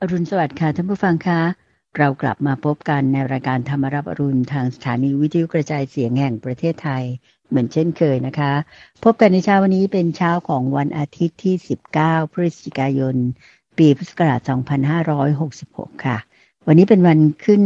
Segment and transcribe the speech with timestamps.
[0.00, 1.40] อรุณสวัสดิ์ค่ะท่านผู้ฟังคะ
[1.98, 7.04] เรากลับมาพบกันในรายการธรรมรับอรุณทางสถานีวิทยุกระจายเสียงแห่งประเทศไทย
[7.48, 8.52] เหมือนเช่นเคยนะคะ
[9.04, 11.54] พบกันในเช้าวันนี้เป็นเช้าของวันอาทิตย์ที่
[11.94, 13.16] 19 พฤศจิกายน
[13.78, 14.40] ปีพุทธศักราช
[15.42, 16.18] 2566 ค่ะ
[16.66, 17.62] วันนี้เป็นวันขึ้น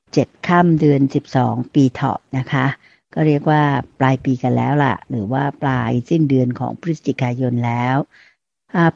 [0.00, 1.00] 7 ค่ำเดือน
[1.36, 2.66] 12 ปีเถาะนะคะ
[3.14, 3.62] ก็เรียกว่า
[4.00, 7.96] ปลายปีกันแล้วล่ะ หรือว่าปลายสิ้นเดือนของพฤศจิกายนแล้ว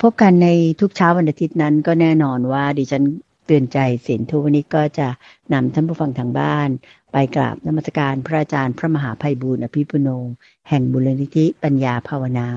[0.03, 0.49] พบกันใน
[0.81, 3.05] ทุกเช้าวันอาทิตย์นั้นก็แน่นอนว่าดิฉัน
[3.47, 5.09] เตือนใจสินทุวันนี้ก็จะ
[5.53, 6.69] นำท่านผู้ฟังทางบ้าน
[7.13, 10.09] ไปกราบนมัสการพระอาจารย์พระมหาภัยบูร์อภิปุโน
[10.69, 12.49] แห่งบุรณิธิปัญญาภาวนา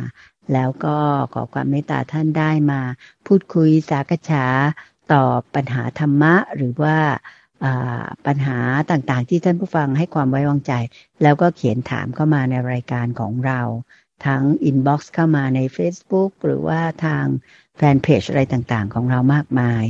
[0.53, 0.97] แล้วก็
[1.33, 2.81] ขอความเมตตาท่านได้มา
[3.27, 4.45] พูดคุยสากฉา
[5.13, 6.97] ตอบปัญหาธรรมะหรือว่า
[8.27, 8.57] ปัญหา
[8.91, 10.73] ต่างๆ ที่ท่านผู้ฟังให้ความไว้วางใจ
[11.21, 13.61] แล้วก็เขียนถามเข้ามาในรายการของเรา
[14.25, 17.25] ทั้ง inbox เข้ามาใน Facebook หรือว่าทาง
[17.77, 19.83] แฟนเพจอะไรต่างๆ ของเรามากมาย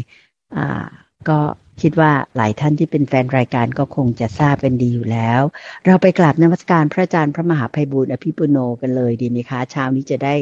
[0.58, 0.86] อ่า
[1.30, 1.40] ก็
[1.82, 5.42] คิดว่าหลายท่านที่เป็นแฟนรายการก็คงจะทราบเป็นดีอยู่แล้ว
[5.86, 10.36] เราไปกราบนมัสการพระอาจารย์พระมหาไพบูลย์ อภิปุณโณกันเลยดีไหมคะเช้านี้จะได้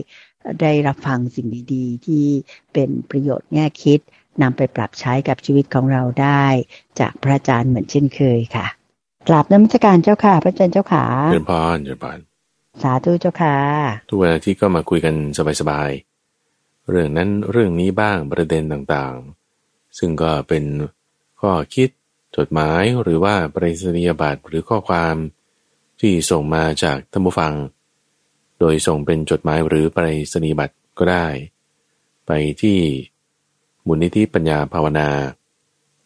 [0.61, 2.25] ได้รับฟังสิ่งดีๆ ที่
[2.73, 3.99] เป็นประโยชน์แง่คิด
[4.41, 6.45] นำไปปรับใช้กับชีวิตของเราได้
[6.99, 8.67] จากพระอาจารย์เหมือนเช่นเคยค่ะ
[9.27, 12.17] กราบนมัสการเจ้าค่ะ พระอาจารย์เจ้าขาเจริญพรเจริญพร
[12.81, 13.57] สาธุเจ้าค่ะ
[14.09, 15.15] ทุกวันที่ก็มาคุยกัน
[15.59, 20.63] สบายๆ เรื่องนั้นเรื่องนี้บ้างประเด็นต่างๆ ซึ่งก็เป็น
[21.41, 21.89] ข้อคิด
[22.37, 25.15] จดหมายหรือว่าปริศนียบัตรหรือข้อความ
[25.99, 27.53] ที่ส่งมาจากท่านผู้ฟัง
[28.59, 31.27] โดยส่งเป็นจดหมายหรือปริศนียบัตรก็ได้
[32.25, 32.79] ไปที่
[33.87, 35.09] มูลนิธิปัญญาภาวนา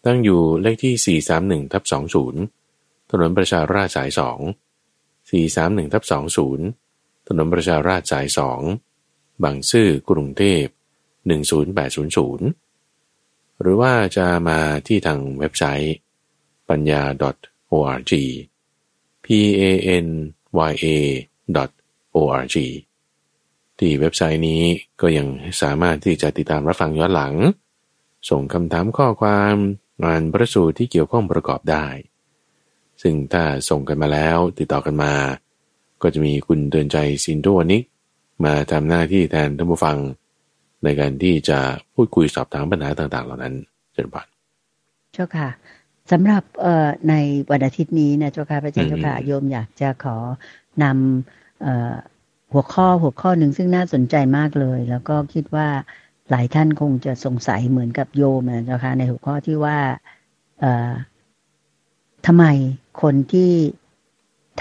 [0.05, 1.19] ตั้งอยู่เลขที่
[1.67, 1.83] 431ทับ
[2.47, 4.70] 20 ถนนประชาราชสาย 2
[5.31, 6.03] 431ทับ
[6.65, 8.27] 20 ถนนประชาราชสาย
[8.85, 10.63] 2 บางซื่อกรุงเทพ
[11.53, 15.95] 10800 หรือว่าจะมาที่ทางเว็บไซต์
[16.69, 17.03] ปัญญา
[17.71, 18.13] .org
[19.25, 19.27] p
[19.59, 19.63] a
[20.05, 20.07] n
[20.71, 20.85] y a
[22.15, 22.55] .org
[23.79, 24.61] ที่เว็บไซต์นี้
[25.01, 25.27] ก็ยัง
[25.61, 27.33] สามารถที่จะติดตามรับฟังย้อนหลัง
[28.29, 29.55] ส่งคำถามข้อความ
[30.05, 31.85] งานประสูตรที่เกี่ยวข้องประกอบได้
[33.01, 35.13] ซึ่งถ้าส่งกันมาแล้วติดต่อกันมา
[36.01, 37.83] ก็จะมีคุณเตือนใจซินโดนิก
[38.45, 39.97] มาทำหน้าที่แทนท่านผู้ฟัง
[40.83, 41.59] ในการที่จะ
[41.95, 43.53] พูดคุยสอบถามปัญหาต่าง ๆ เหล่านั้น
[43.93, 44.27] เชิญบัต
[45.13, 45.49] เจ้าค่ะ
[46.11, 47.13] สำหรับเอ่อใน
[47.51, 50.17] วันอาทิตย์นี้นะเจ้าค่ะพระเจ้าเจ้าค่ะโยมอยากจะขอ
[50.83, 51.95] นำเอ่อ
[52.53, 55.67] หัวข้อหัวข้อหนึ่งซึ่งน่าสนใจมากเลย แล้วก็คิดว่า
[56.31, 59.77] หลายท่านคงจะสงสัยเหมือนกับโยมนะเจ้าค่ะในหัวข้อที่ว่า
[60.59, 60.91] เอ่อ
[62.27, 62.45] ทำไม
[63.01, 63.51] คนที่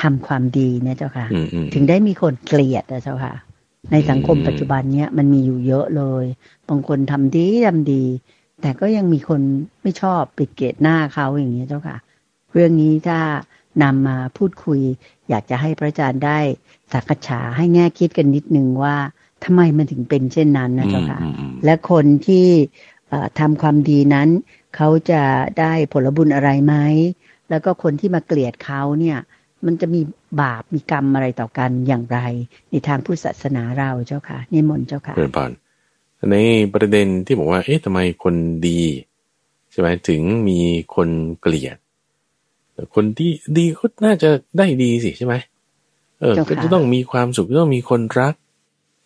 [0.00, 1.26] ทำความดีเนี่ยเจ้าค่ะ
[1.74, 3.34] ถึงได้มีคนเกลียดนะเจ้าค่ะ
[3.92, 6.24] ในสังคมปัจจุบันเนี้ยมันมีอยู่เยอะเลย
[6.68, 8.04] บางคนทำดีทำดี
[8.60, 9.40] แต่ก็ยังมีคน
[9.82, 11.96] ไม่ชอบปิดเกตหน้าเขาอย่างนี้เจ้าค่ะ
[12.52, 13.20] เรื่องนี้ถ้า
[13.82, 14.80] นำมาพูดคุย
[15.28, 16.38] อยากจะให้พระอาจารย์ได้
[16.92, 18.96] สักษาให้แง่คิดกันนิดนึงว่า
[19.44, 21.20] ทำไมมันถึงเป็นเช่นนั้นนะเจ้าค่ะ
[21.64, 22.46] และคนที่
[23.38, 24.28] ทำความดีนั้น
[24.76, 25.22] เขาจะ
[25.58, 26.74] ได้ผลบุญอะไรไหม
[27.50, 29.18] แล้วก็คนที่มาเกลียดเขาเนี่ย
[29.66, 30.00] มันจะมี
[30.40, 32.18] บาปมีกรรมอะไรต่อกันอย่างไร
[32.70, 35.50] ในทางพุทธศาสนาเราเจ้าค่ะนิมนต์เจ้าค่ะเพื่อนพน
[36.30, 36.36] ใน
[36.74, 38.34] ประเด็นที่บอกว่าเอ๊ะทำไมคน
[38.68, 38.80] ดี
[39.70, 40.58] ใช่ไหมถึงมี
[40.94, 41.08] คน
[41.40, 41.76] เกลียด
[42.94, 45.34] คนที่ดีก็น่าจะได้ดีสิใช่ไหม
[46.20, 48.34] เออก็จะต้องมีความสุขต้องมีคนรัก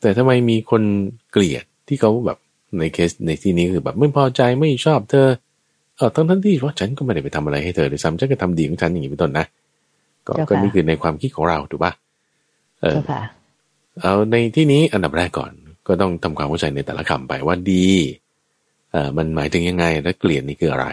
[0.01, 0.83] แต่ทำไมมีคน
[1.31, 2.39] เกลียดที่เขาแบบ
[2.79, 5.29] ในเคสในที่นี้คือแบบไม่พอใจไม่ชอบเธอ
[5.97, 9.47] เออทั้งทั้งที่ว่าฉันก็ไม่ได้ไปทำอะไรให้เธอเลยซ้ำฉันก็ทำดีของฉันอย่างนี้เป็นต้นนะ
[10.27, 11.93] ก็ก็นี่คือในความคิดของเราถูกปะ
[12.83, 12.97] เออ
[14.01, 15.53] เอาในที่นี้อันดับแรกก่อน
[15.87, 17.87] ก็ต้องทำความเข้าใจในแต่ละคำไปว่าดี
[18.93, 20.87] เออมันหมายถึงยังไงและเกลียดนี่คืออะไร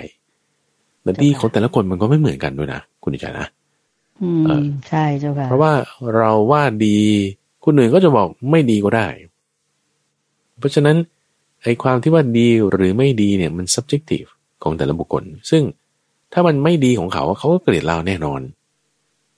[1.04, 3.48] และดีของแต่ละคนมันก็ไม่เหมือนกันด้วยนะคุณใจนะ
[4.22, 5.72] อืมใช่เจ้าค่ะเพราะว่า
[6.16, 6.98] เราว่าดี
[7.66, 9.08] คนอื่นก็จะบอกไม่ดีก็ได้
[10.60, 10.96] เพราะฉะนั้น
[11.64, 14.30] ไอ้ความที่ว่าดีหรือไม่ดีเนี่ยมัน subjective
[14.64, 15.64] ของแต่ละบุคคล ซึ่ง
[16.34, 18.42] ถ้ามันไม่ดีของเขาเขาก็เกลียดเราแน่นอน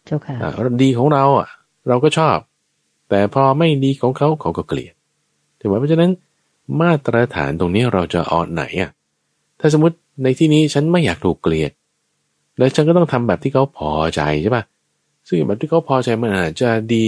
[0.06, 0.36] เจ้าค่ะ
[0.84, 1.50] ดีของเราอะ
[1.88, 2.38] เราก็ชอบ
[3.10, 4.94] แต่พอไม่ดีของเขาเขาก็เกลียด
[5.60, 6.12] ถือว่าเพราะฉะนั้น
[6.82, 8.92] มาตรฐานตรงนี้เราจะออนไหนอะ
[9.60, 11.72] ถ้าสมมติในที่นี้ฉันไม่อยากถูกเกลียด
[12.58, 14.64] แล้วฉันก็ต้องทำแบบที่เขาพอใจใช่ปะ
[15.28, 17.08] ซึ่งแบบที่เขาพอใจมันอาจจะดี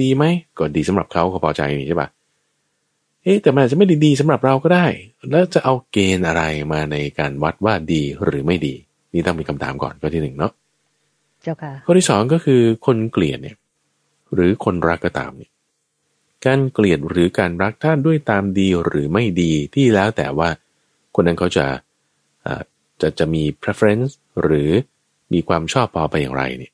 [0.00, 0.24] ดีไหม
[0.58, 2.08] ก็ดีสำหรับเขาเขาพอใจใช่ปะ
[3.28, 4.86] เอ๊ะแต่มันอาจจะไม่ได้ดีสำหรับเราก็ได้
[5.30, 6.42] แล้วจะเอาเกณฑ์อะไร
[6.72, 8.74] มาในการวัดว่าดีหรือไม่ดี
[9.12, 10.52] นี่ต้องมีคำถามก่อนข้อที่หนึ่งเนาะ
[11.42, 13.56] เจ้าค่ะข้อที่สองก็คือคนเกลียดเนี่ย
[14.34, 15.50] หรือคนรักก็ตามเนี่ย
[16.46, 20.48] การเกลียดหรือการรักท่านด้วยตามดีหรือไม่ดีที่แล้วแต่ว่า
[21.14, 21.66] คนนั้นเขาจะ
[23.00, 24.70] จะจะมี preference หรือ
[25.32, 26.72] มีความชอบพอไปอย่างไรเนี่ย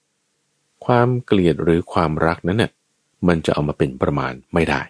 [0.86, 2.70] ความเกลียดหรือความรักนั้นเนี่ย
[3.28, 4.82] มันจะเอามาเป็นประมาณไม่ได้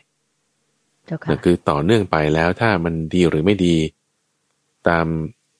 [1.30, 3.76] นั่นคือต่อเนื่องไปแล้วถ้ามันดีหรือไม่ดี
[4.88, 5.06] ตาม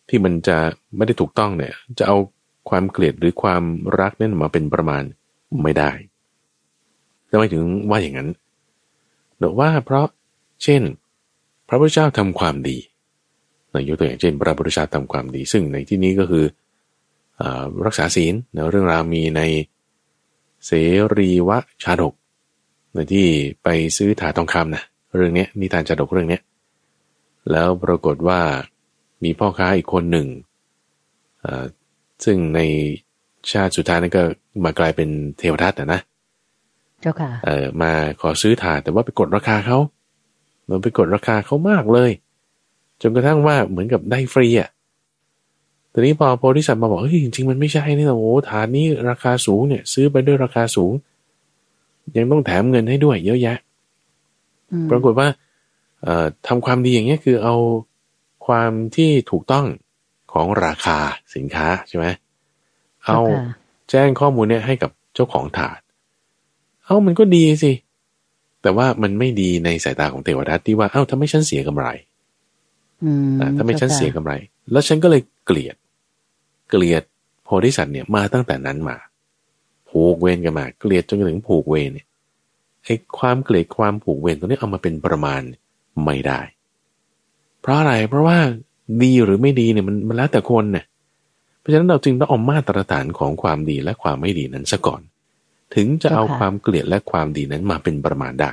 [0.09, 0.59] ที่มันจะ
[0.97, 2.17] ไม่ได้ถูกต้องเนี่ย จะเอา
[2.69, 3.63] ความเกลียดหรือความ
[4.01, 5.03] รักนั่นมาเป็นประมาณ
[5.63, 5.91] ไม่ได้
[7.31, 8.29] ทำไมถึงว่าอย่างนั้น
[9.39, 10.07] หรือว่าเพราะ
[10.63, 10.83] เช่น
[11.69, 12.79] พระพุทธเจ้าทำความดี
[13.73, 16.45] นยกตัวอย่างเช่น พระพุทธเจ้าทำความดี ซึ่งในที่นี้ก็คือ
[17.41, 17.43] อ
[17.87, 18.35] รักษาศีล
[18.71, 19.43] เรื่องราวมีใน
[20.67, 20.71] เส
[21.17, 22.15] รีวะชาดก
[22.95, 23.27] ในที่
[23.63, 24.85] ไปซื้อถาทองคำนะ
[25.17, 26.41] เรื่องนี้นิทานชาดกเรื่องนี้
[27.51, 28.41] แล้วปรากฏว่า
[29.25, 30.27] มีพ่อค้าอีกคนหนึ่ง
[32.25, 32.61] ซึ่งใน
[33.53, 34.23] ชาติสุดท้ายนั้นก็
[34.65, 35.09] มากลายเป็น
[35.39, 36.01] เทวทัตนะ
[37.01, 39.79] เจ้าค่ะ เออมาขอซื้อถาแต่ว่าไปกดราคาเขา
[40.69, 42.11] มันไปกดราคาเขามากเลย
[43.03, 44.69] จนกระทั่งว่าเหมือนกับได้ฟรีอะ
[45.93, 50.93] ทีนี้พอโพธิสัตว์มาบอกเฮ้ยจริงๆมันไม่ใช่นี่นะโอ้ฐานนี้ราคาสูงเนี่ย ซื้อไปด้วยราคาสูง
[52.17, 53.57] ยังต้องแถมเงินให้ด้วย เยอะแยะ
[54.91, 55.29] ปรากฏว่า
[56.03, 57.55] เอ่อทำความดีอย่างเงี้ยคือเอา
[58.47, 59.67] ความที่ถูกต้อง
[60.33, 60.99] ของราคา
[61.35, 62.07] สินค้าใช่ไหม
[63.07, 63.21] เอา
[63.91, 65.81] แจ้งข้อมูลเนี่ยให้กับเจ้าของถาด
[66.85, 67.73] เอามันก็ดีสิ
[68.63, 71.87] แต่ว่ามันไม่ดีในสายตาของเทวทัตที่ว่า เอ้าทำให้ฉันเสียกำไร
[73.59, 74.33] ทำให้ฉันเสียกำไร
[74.73, 75.77] แล้วฉันก็เลยเกลียด
[76.71, 77.03] เกลียด
[77.45, 78.97] โพธิสัตว์เนี่ยมาตั้งแต่นั้นมา
[79.89, 82.07] ผูกเวรกันมา เกลียดจนถึงผูกเวรเนี่ย
[82.85, 85.41] ไอ้ความเกลียดความผูกเวรตัวนี้เอามาเป็นประมาณ
[86.05, 86.41] ไม่ได้
[87.61, 88.39] เพราะอะไรเพราะว่า
[89.03, 90.85] ดีหรือไม่ดีเนี่ยมันมันแล้วแต่คนเนี่ย
[91.61, 95.01] เพราะฉะนั้นเราจึงต้องเอามาตรฐานของความดีและความไม่ดีนั้นซะก่อน
[95.75, 98.53] ถึงจะเอาความเกลียดและความดีนั้นมาเป็นประมาณได้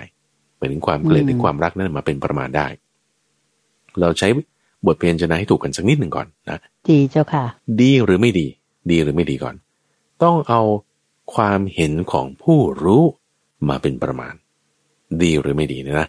[0.58, 2.68] หมายถึงความเกลียดหรือความรักนั้นมาเป็นประมาณได้
[4.00, 4.28] เราใช้
[4.86, 7.46] บทเพียนจะนะให้ถูกกันสักนิดหนึ่งก่อนนะดีเจ้าค่ะ
[7.82, 8.48] ดีหรือไม่ดี
[8.92, 9.56] ดีหรือไม่ดีก่อน
[10.24, 10.62] ต้องเอา
[11.36, 13.04] ความเห็นของผู้รู้
[13.70, 14.34] มาเป็นประมาณ
[15.22, 16.08] ดีหรือไม่ดีนะ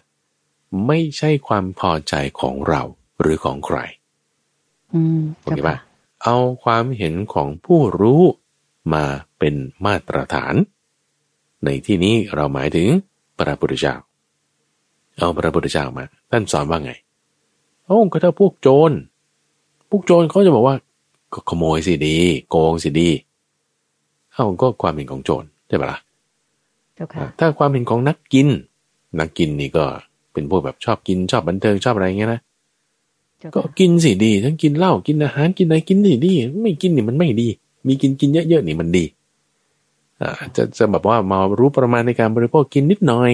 [0.87, 2.81] ไม่ใช่ความพอใจของเรา
[3.21, 3.77] หรือของใคร
[5.41, 5.77] โอเคปะ
[6.23, 8.21] เอาความเห็นของผู้รู้
[8.93, 9.05] มา
[9.39, 9.55] เป็น
[9.85, 10.53] มาตรฐาน
[11.65, 12.87] ในที่นี้เราหมายถึง
[13.37, 13.95] พระพุทธเจ้า
[15.17, 16.93] เอาพระพุทธเจ้ามา ท่านสอนว่าไง
[17.85, 18.91] โอ้ก็ถ้าพวกโจร
[19.89, 20.75] พวกโจรเขาจะบอกว่า
[21.33, 22.17] ก็ขโมยสิดี
[22.49, 23.09] โกงสิดี
[24.33, 25.99] เอาก็ความเห็นของโจรใช่ปะละ่ะ
[27.39, 28.47] ถ้าความเห็นของนักกิน
[29.19, 29.85] นักกินนี่ก็
[30.33, 32.41] เป็นพวกแบบชอบกินชอบบันเทิงชอบอะไรเงี้ยนะ
[33.55, 36.31] ก็กินสิดี ทั้งกินเหล้ากินอาหารกินอะไรกินนี่ดี
[36.63, 37.47] ไม่กินนี่มันไม่ดี
[37.87, 39.05] มีกินกินเยอะๆนี่มันดี
[40.21, 43.31] อ่าจะจะแบบว่ามารู้ประมาณในการบริโภคกินนิดหน่อย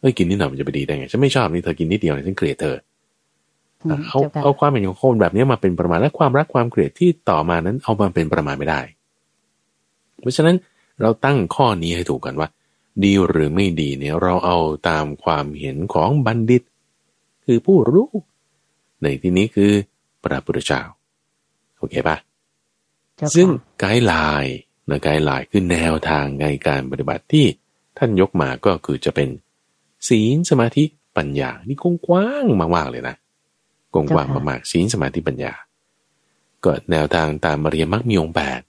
[0.00, 2.76] เอ้ยกินนิดหน่อยมันจะไปดีได้ไงฉันไม่ชอบนี่เธอกินนิดเดียวฉันเกลียดเธอ
[4.08, 8.80] เอาเอาความเห็นของคนแบบนี้มาเป็นประมาณและความรักความเกลียดที่ต่อมานั้นเอามาเป็นประมาณไม่ได้
[10.20, 10.56] เพราะฉะนั้น
[11.02, 12.48] เราตั้งข้อนี้ให้ถูกกันว่า
[13.04, 14.58] ดีหรือไม่ดีเนี่ยเราเอา
[14.88, 16.62] ตามความเห็นของบัณฑิต
[17.44, 18.10] คือผู้รู้
[19.02, 19.72] ในที่นี้คือ
[20.24, 20.82] พระพุทธเจ้า
[21.78, 22.16] โอเคปะ
[23.34, 23.48] ซึ่ง
[23.80, 24.56] guideline
[24.88, 27.46] นะ guideline คือแนวทางในการปฏิบัติที่
[27.98, 29.28] ท่านยกมาก็คือจะเป็น
[30.08, 30.84] ศีลสมาธิ
[31.16, 31.76] ปัญญา นี่
[32.06, 32.46] กว้าง
[32.76, 33.16] มากๆเลยนะ
[33.92, 35.52] กว้างมากๆศีลสมาธิปัญญา
[36.64, 38.60] ก็แนวทางตามอริยมรรคมีองค์แปด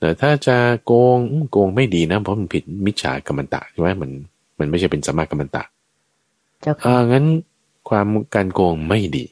[0.00, 1.18] แต่ถ้าจะโกง
[1.50, 4.10] โกงไม่ดีนะเพราะมันผิดมิจฉากัมมันตะใช่ไหมมัน
[4.58, 5.62] มันไม่ใช่เป็นสัมมากัมมันตะ
[6.86, 7.26] อ่างั้น
[7.88, 9.26] ความการโกงไม่ดี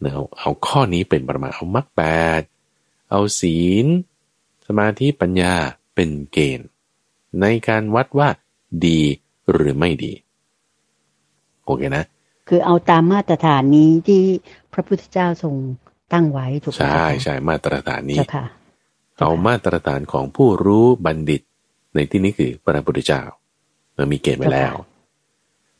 [0.00, 2.02] เนาเอาข้อนี้เป็นประมาณเอามรรคแป
[2.40, 2.42] ด
[3.10, 3.86] เอาศีล
[4.66, 5.54] สมาธิปัญญา
[5.94, 6.68] เป็นเกณฑ์
[7.40, 8.28] ในการวัดว่า
[8.86, 9.00] ดี
[9.50, 10.12] หรือไม่ดี
[11.64, 12.04] โอเคนะ
[12.48, 14.22] คือเอาตามมาตรฐานนี้ที่
[14.72, 15.54] พระพุทธเจ้าทรง
[16.12, 18.18] ตั้งไว้ถูกไหมใช่ใช่มาตรฐานนี้
[19.18, 21.42] เอามาตรฐานของผู้รู้บัณฑิต
[21.94, 23.22] ในที่นี้คือพระพุทธเจ้า
[23.96, 24.74] เรามีเกณฑ์ไว้แล้ว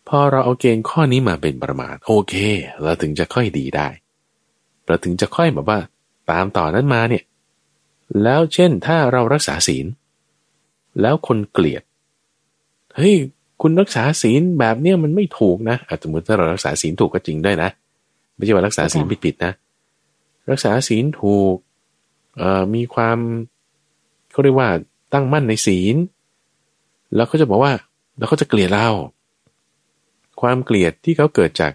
[0.08, 2.34] พอเราเอาเกณฑ์ข้อนี้มาเป็นประมาณโอเค
[2.82, 3.88] เราถึงจะค่อยดีได้
[4.86, 5.78] เราถึงจะค่อยแบบว่า
[6.30, 7.24] ตามต่อนั้นมาเนี่ย
[8.22, 9.86] แล้วเช่นถ้าเรารักษาศีล
[11.00, 11.82] แล้วคนเกลียด
[12.96, 13.14] เฮ้ย
[13.62, 17.70] คุณรักษาศีลแบบเนี้ยมันไม่ถูกนะอาจจะสมมติถ้าเรารักษาศีลถูกก็จริงด้วยนะ
[18.34, 19.52] ไม่ใช่ว่ารักษาศีลผิดๆนะ
[20.50, 21.67] รักษาศีลถูกเอ่อ
[22.74, 23.18] มีความ
[24.30, 24.68] เขาเรียกว่า
[25.12, 25.96] ตั้งมั่นในศีล
[27.14, 27.72] แล้วเขาจะบอกว่า
[28.18, 28.88] แล้วเขาจะเกลียดเรา
[30.40, 31.72] ความเกลียดที่เขาเกิดจาก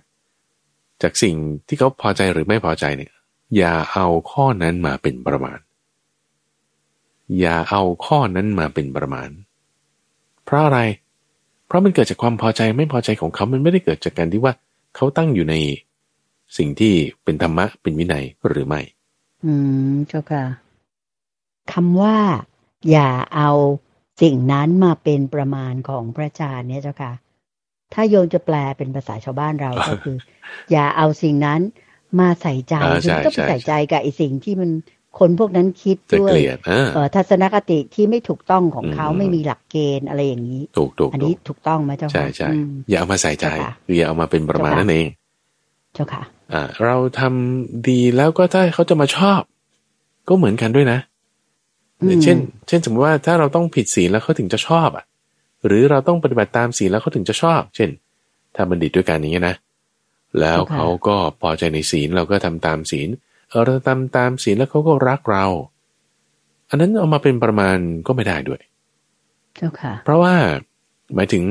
[1.02, 1.36] จากสิ่ง
[1.68, 3.12] ที่เขาพอใจหรือไม่พอใจเนี่ย
[3.58, 5.60] อย่าเอาข้อนั้นมาเป็นประมาณ
[7.40, 9.30] อย่าเอาข้อนั้นมาเป็นประมาณ
[10.46, 10.80] เพราะอะไร
[11.68, 14.54] เพราะมันเกิดจากความพอใจไม่พอใจของเขา มันไม่ได้เกิดจากการที่ว่า
[14.96, 15.56] เขาตั้งอยู่ใน
[16.58, 16.94] สิ่งที่
[17.24, 18.82] เป็นธรรมะเป็นวินัยหรือไม่
[19.46, 19.54] อื
[19.92, 20.46] มเจ้าค่ะ
[21.74, 22.18] คำว่า
[22.92, 23.50] อย่าเอา
[24.22, 27.14] สิ่งนั้นมาเป็นประมาณของพระอาจารย์เนี่ยเจ้าค่ะ
[27.94, 30.18] ถ้าโยมจะแปลเป็นภาษาชาวบ้านเราก็คือ
[30.72, 31.62] อย่าเอาสิ่งนั้น
[32.20, 34.72] มาใส่ใจอ่าใช่คือก็ไปใช่ใส่ใจกับไอ้สิ่งที่มัน
[35.20, 45.08] คนพวกนั้นคิดจะด้วยเกลียดอ่าเอ่อทัศนคติที่ไม่ถูกต้องของเขาอืมไม่มีหลักเกณฑ์อะไรอย่างนี้ ถูกถูกอันถูนี้กถูกต้องไหมเจ้าค่ะใช่ใช่อืมอย่าเอามาใส่ใจเจ้าค่ะคืออย่าเอามาเป็นประมาณเจ้าค่ะนั่นเอง
[45.94, 46.22] เจ้าค่ะ
[46.54, 49.42] อ่าเราทำดีแล้วก็ถ้าเขาจะมาชอบ
[50.28, 51.00] ก็เหมือนกันด้วยนะ
[52.02, 55.06] อืมเช่น เช่นสมมติว่าถ้าเราต้องผิดศีลแล้วเขาถึงจะชอบอะ
[55.66, 57.90] หรือเราต้องปฏิบัติตามศีลแล้วเขาถึงจะชอบ เช่น
[58.56, 59.56] ถ้าบัณฑิตด้วยกันอย่างเงี้ยนะ
[60.40, 63.10] แล้วเขาก็พอใจในศีลเราก็ทำตามศีล
[63.50, 65.46] เออเราทำตามศีลแล้วเขาก็รักเรา
[66.70, 68.62] อันนั้นเอามาเป็นประมาณก็ไม่ได้ด้วย
[69.56, 70.34] เจ้าค่ะ เพราะว่า
[71.16, 71.44] หมายถึง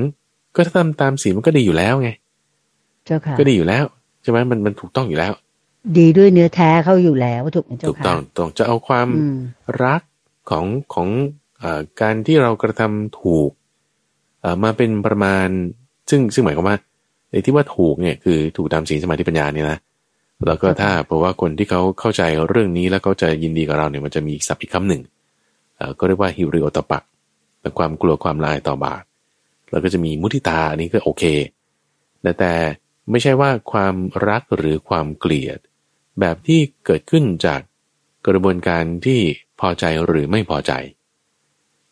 [0.55, 2.11] ก็ถ้าทำตามศีลมันก็ดีอยู่แล้วไง
[3.07, 3.85] เจ้าค่ะ ก็ดีอยู่แล้ว
[4.23, 5.33] ใช่ไหมมันมันถูกต้องอยู่แล้ว
[5.99, 9.39] ดีด้วยเนื้อแท้เขาอยู่แล้วถูกไหมเจ้าถูกค่ะต้องต้องจะเอาความอืม
[9.85, 10.03] รัก
[10.51, 10.65] ของ
[10.95, 11.09] ของ
[11.59, 13.51] เออการที่เรากระทำถูก
[14.41, 15.49] เอ่อมาเป็นประมาณ
[16.11, 16.77] ซึ่งซึ่งหมายความว่า
[17.31, 19.79] ในที่ว่าถูกเนี่ยคือถูกตามศีลสมาธิปัญญาเนี่ยนะ
[20.47, 25.03] แล้วก็ถ้าเพราะว่าคนที่เขาเข้าใจเรื่องนี้แล้วเขาจะยินดีกับเราเนี่ยมันจะมีศัพท์อีกคำหนึ่ง
[25.77, 27.01] เอ่อก็เรียกว่าฮิริโอตปะ
[27.61, 29.03] แต่ความกลัวความละอายต่อบาป
[29.71, 31.25] แล้วก็จะมีมุทิตาอันนี้ก็โอเค
[32.23, 32.53] แต่แต่
[33.11, 33.97] ไม่ใช่ว่าความ
[34.29, 35.59] รักหรือความเกลียด
[36.21, 37.61] แบบที่เกิดขึ้นจาก
[38.27, 39.21] กระบวนการที่
[39.61, 40.73] พอใจหรือไม่พอใจ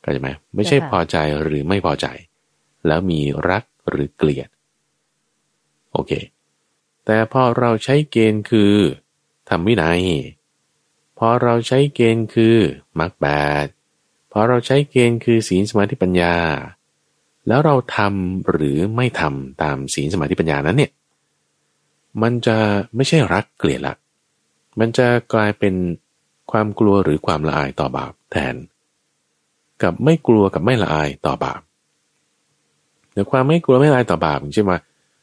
[0.00, 2.06] เข้าใจไหมไม่ใช่พอใจหรือไม่พอใจ
[2.86, 4.48] แล้วมีรักหรือเกลียด
[5.92, 6.12] โอเค
[7.06, 8.74] แต่พอเราใช้เกณฑ์คือ
[9.48, 10.02] ทำวินัย
[11.18, 12.56] พอเราใช้เกณฑ์คือ
[13.00, 13.26] มรรคแป
[13.64, 13.66] ด
[14.32, 16.36] พอเราใช้เกณฑ์คือศีลสมาธิปัญญา
[17.48, 20.90] แล้วเราทำหรือไม่ทำตามศีลสมาธิปัญญานั้นเนี่ย
[22.22, 22.56] มันจะ
[22.96, 23.94] ไม่ใช่รักเกลียดละ
[24.80, 25.74] มันจะกลายเป็น
[26.50, 28.54] ความกลัวหรือความละอายต่อบาปแทน
[29.82, 31.60] กับไม่กลัวกับไม่ละอายต่อบาป
[33.12, 34.78] แต่ความไม่กลัวไม่ละอายต่อบาปอย่างเช่นว่า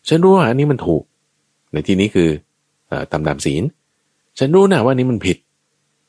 [0.07, 1.03] ฉันรู้ว่าอันนี้มันถูก
[1.73, 2.29] ในที่นี้คือ
[2.87, 3.63] เอ่อตามตามศีล
[4.39, 5.37] ฉันรู้นะว่าอันนี้มันผิด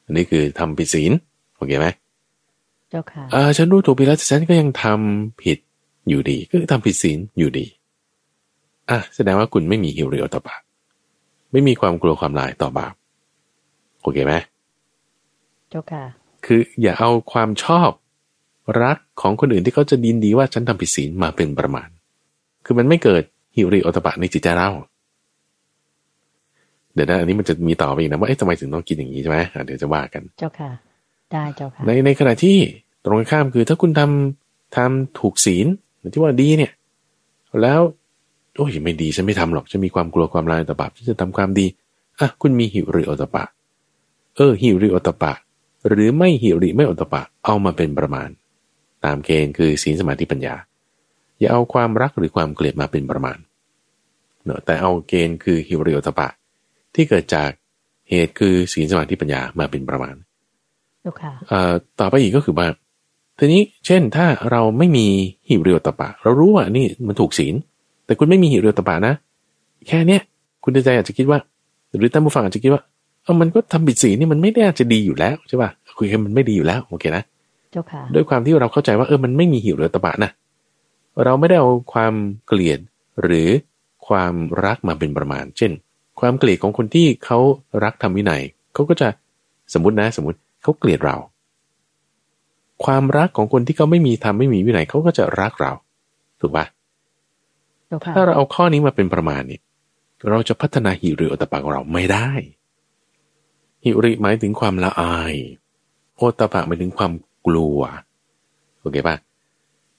[0.05, 1.13] อันนี้คือทำผิดศีล
[1.57, 1.87] โอเคไหม
[2.91, 5.59] เจ้าค่ะเออฉันรู้ถูกผิดแล้วแต่ฉันก็ยังทำผิด
[6.09, 7.67] อยู่ดี ก็คือทำผิดศีลอยู่ดี
[8.91, 10.55] อะแสดงว่าคุณไม่มีฮิริโอตปะ
[11.53, 12.95] ไม่มีความกลัวความลายต่อบาป
[14.03, 14.35] โอเคไหม
[15.71, 16.05] เจ้าค่ะ
[16.47, 17.91] คืออย่าเอาความชอบ
[18.83, 21.89] รักของคนอื่นที่เขาจะดินดีว่าฉันทำผิดศีลมาเป็นประมาณ
[22.65, 23.23] คือมันไม่เกิด
[23.57, 24.69] ฮิริโอตปะในจิตใจเรา
[26.95, 30.71] เดี๋ยวนะอันนี้มันจะมีต่อไปอีกนะว่าเอ๊ะทำไมถึงต้องกินอย่างนี้ใช่ไหมอะเดี๋ยวจะว่ากัน เจ้าค่ะ
[31.33, 32.57] ได้เจ้าค่ะ ในในขณะที่
[33.05, 35.67] ตรงกันข้ามคือถ้าคุณทำทำถูกศีล
[36.13, 36.73] ที่ว่าดีเนี่ย
[37.63, 37.81] แล้ว
[38.59, 41.67] โอ้ยไม่ดีฉันไม่ทำหรอกฉันมีความกลัวความลายต่อบาปฉันจะทำความดี
[42.21, 43.45] อะคุณมีหิริโอตปะ
[44.37, 45.33] เออหิริโอตปะ
[45.89, 48.29] หรือไม่หิริไม่โอตปะ เอามาเป็นประมาณ
[49.05, 50.55] ตามเกณฑ์คือศีลสมาธิปัญญา
[51.39, 53.39] อย่าเอาความรักหรือความเกลียดมาเป็นประมาณ
[54.45, 56.29] เนอะแต่เอาเกณฑ์คือหิริโอตปะ
[56.95, 57.51] ที่เกิดจาก
[58.11, 60.15] เหตุคือศีลสมาธิปัญญามาเป็นประมาณ
[61.01, 62.69] เจ้าค่ะเอ่อต่อไปอีกก็คือว่า
[63.39, 65.07] ทีนี้เช่นถ้าเราไม่มี
[65.49, 67.55] หิริโอตปะ เรารู้ว่านี่มันถูกศีล
[68.09, 69.15] แต่คุณไม่มีหิริโอตปะนะ
[69.87, 70.21] แค่เนี้ย
[70.65, 71.39] คุณในใจอาจจะคิดว่า
[71.99, 72.83] หรือท่านผู้ฟังอาจจะคิดว่า
[73.23, 77.23] เออมันก็ทำผิดศีลนี่มันไม่ได้อาจจะดีอยู่แล้วใช่ป่ะคุยกันมันไม่ดีอยู่แล้วโอเคนะ
[77.73, 80.31] เจ้าค่ะด้วยความที่เราเข้าใจว่าเออมันไม่มีหิริโอตปะนะ
[81.25, 82.15] เราไม่ได้เอาความ
[82.47, 82.79] เกลียด
[83.23, 83.49] หรือ
[84.07, 84.35] ความ
[84.65, 85.73] รักมาเป็นประมาณ เช่น
[86.21, 87.39] ความเกลียดของคนที่เขา
[87.85, 88.43] รักทำวินัย
[88.75, 89.09] เขาก็จะ
[89.75, 91.17] สมมตินะ สมมติเขาเกลียดเรา
[92.85, 95.73] ความรักของคนที่เขาไม่มีทำไม่มีวินัยเขาก็จะรักเรา
[96.41, 96.78] ถูกปะเจ้าค่ะ
[98.17, 99.63] ถ้าเราเอาข้อนี้มาเป็นประมาณเนี่ย
[100.29, 102.31] เราจะพัฒนาหิริโอตปะของเราไม่ได้
[103.85, 105.35] หิริหมายถึงความละอาย
[106.17, 107.13] โอตปะหมายถึงความ
[107.47, 107.81] กลัว
[108.81, 109.17] โอเคปะ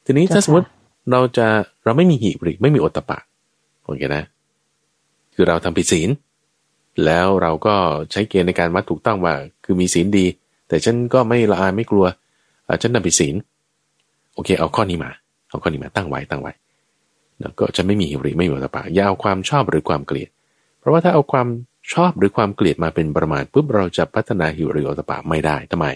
[0.06, 0.68] ทีนี้ถ้าสมมติ
[1.12, 1.48] เราจะ
[1.84, 3.20] เราไม่มีหิริไม่มีโอตปะ
[3.84, 4.24] โอเคนะ
[5.34, 6.10] คือเราทำผิดศีล
[7.06, 7.76] แล้วเราก็
[8.12, 9.34] ใช้เกณฑ์ในการวัดถูกต้องว่า
[9.66, 10.26] คือมีศีลดี
[10.68, 12.06] แต่ฉันก็ไม่ละอายไม่กลัว
[12.68, 13.36] อ่าฉันทำผิดศีล
[14.36, 15.12] โอเค เอาข้อนี้มา
[15.50, 16.52] เอาข้อนี้มาตั้งไว้ตั้งไว้
[17.42, 20.30] แล้วก็จะไม่มีหิริไม่มีโอตปะอย่าเอาความชอบหรือความเกลียด
[20.80, 21.48] เพราะว่าถ้าเอาความ
[21.94, 25.88] ชอบหรือความเกลียดมาเป็นประมาณปุ๊บเราจะพัฒนาหิริโอตปะไม่ได้ทำไม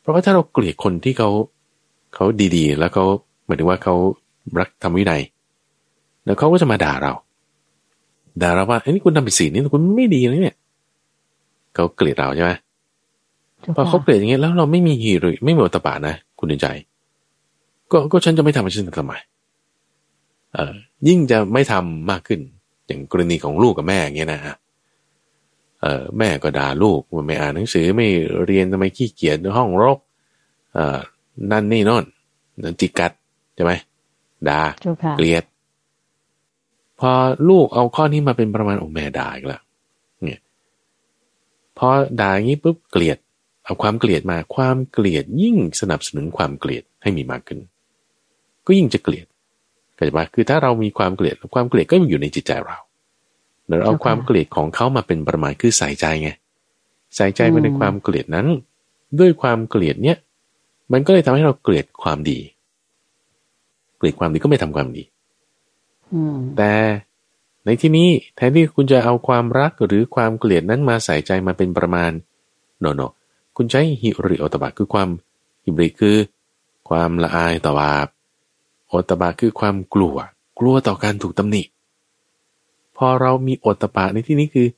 [0.00, 1.30] เพราะว่าถ้าเราเกลียดคนที่เขา
[2.14, 2.24] เขา
[2.56, 3.04] ดีๆ แล้วเขา
[3.46, 3.94] หมายถึงว่าเขา
[4.58, 5.22] รักทำวินัย
[6.24, 7.12] แล้วเขาก็จะมาด่าเรา
[8.42, 10.56] ด่าเราว่าไอ้นี่คุณทำผิดศีลนี่คุณไม่ดีนะเนี่ย
[11.74, 12.52] เขาเกลียดเราใช่ไหม
[13.60, 16.66] เจ้าพอเขาค่ะเกลียดอย่างเงี้ยแล้วเราไม่มีหิริไม่มีโอตปะนะ คุณในใจ
[17.92, 19.35] ก็ก็ฉันจะไม่ทำฉันจะทำไมเออ
[21.08, 22.40] ยิ่งจะไม่ทำมากขึ้น
[22.86, 24.54] อย่างกรณีของลูกกับแม่อย่างเงี้ยนะฮะ
[25.84, 28.08] ออแม่ก็ด่าลูกว่าไม่อ่านหนังสือไม่
[28.46, 29.98] เรียนทำไมขี้เกียจห้องรก
[30.74, 30.98] เอ่อ
[31.50, 32.04] นั่นนี่นอน
[32.62, 33.12] นั่นจิกกัด
[33.54, 33.72] ใช่ไหม
[34.48, 35.44] ด่าเจ้าค่ะเกลียด
[37.00, 37.10] พอ
[37.48, 39.62] ลูกเอาข้อนี้มาเป็นประมาณโอ้แม่ด่าอีกแล้ว
[40.22, 40.40] เนี่ย
[41.78, 41.88] พอ
[42.20, 43.18] ด่าอย่างนี้ปุ๊บเกลียด
[43.64, 47.58] เอาความเกลียดมาความเกลียดยิ่งสนับสนุนความเกลียดให้มีมากขึ้น
[48.66, 49.26] ก็ยิ่งจะเกลียด
[49.96, 52.78] เข้าใจปะคือถ้าเรามีความเกลียดความเกลียดก็อยู่ในจิตใจเรา
[53.66, 56.30] เราเอาความเกลียดของเขามาเป็นประมาณคือใส่ใจไง
[57.16, 58.46] ใส่ใจไปในความเกลียดนั้น
[59.18, 60.16] ด้วยความเกลียดเนี้ย
[60.92, 62.38] มันก็เลยทำให้เราเกลียดความดี
[63.98, 65.02] เกลียดความดีก็ไม่ทำความดี
[66.12, 66.72] อืมแต่
[67.64, 72.10] ในที่นี้แทนที่คุณจะเอาความรักหรือความเกลียดนั้นมาใส่ใจมาเป็นประมาณ
[72.80, 73.00] โนโน
[73.56, 75.08] คุณใช้ฮิริโอตบะคือความ
[75.64, 76.16] ฮิบริคือ
[76.88, 78.06] ความละอายต่อบาป
[78.88, 80.16] โอตบะคือความกลัว
[80.58, 81.62] กลัวต่อการถูกตำหนิ
[82.96, 84.68] พอเรามีโอตบะในที่นี้คือ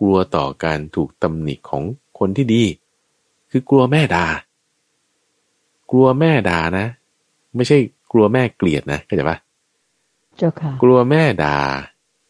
[0.00, 1.82] กลัวต่อการถูกตำหนิของ
[2.18, 2.62] คนที่ดี
[3.50, 4.26] คือกลัวแม่ด่า
[5.90, 6.86] กลัวแม่ด่านะ
[7.56, 7.78] ไม่ใช่
[8.12, 9.38] กลัวแม่เกลียดนะเข้าใจปะ
[10.36, 11.58] เจ้าค่ะ กลัวแม่ด่า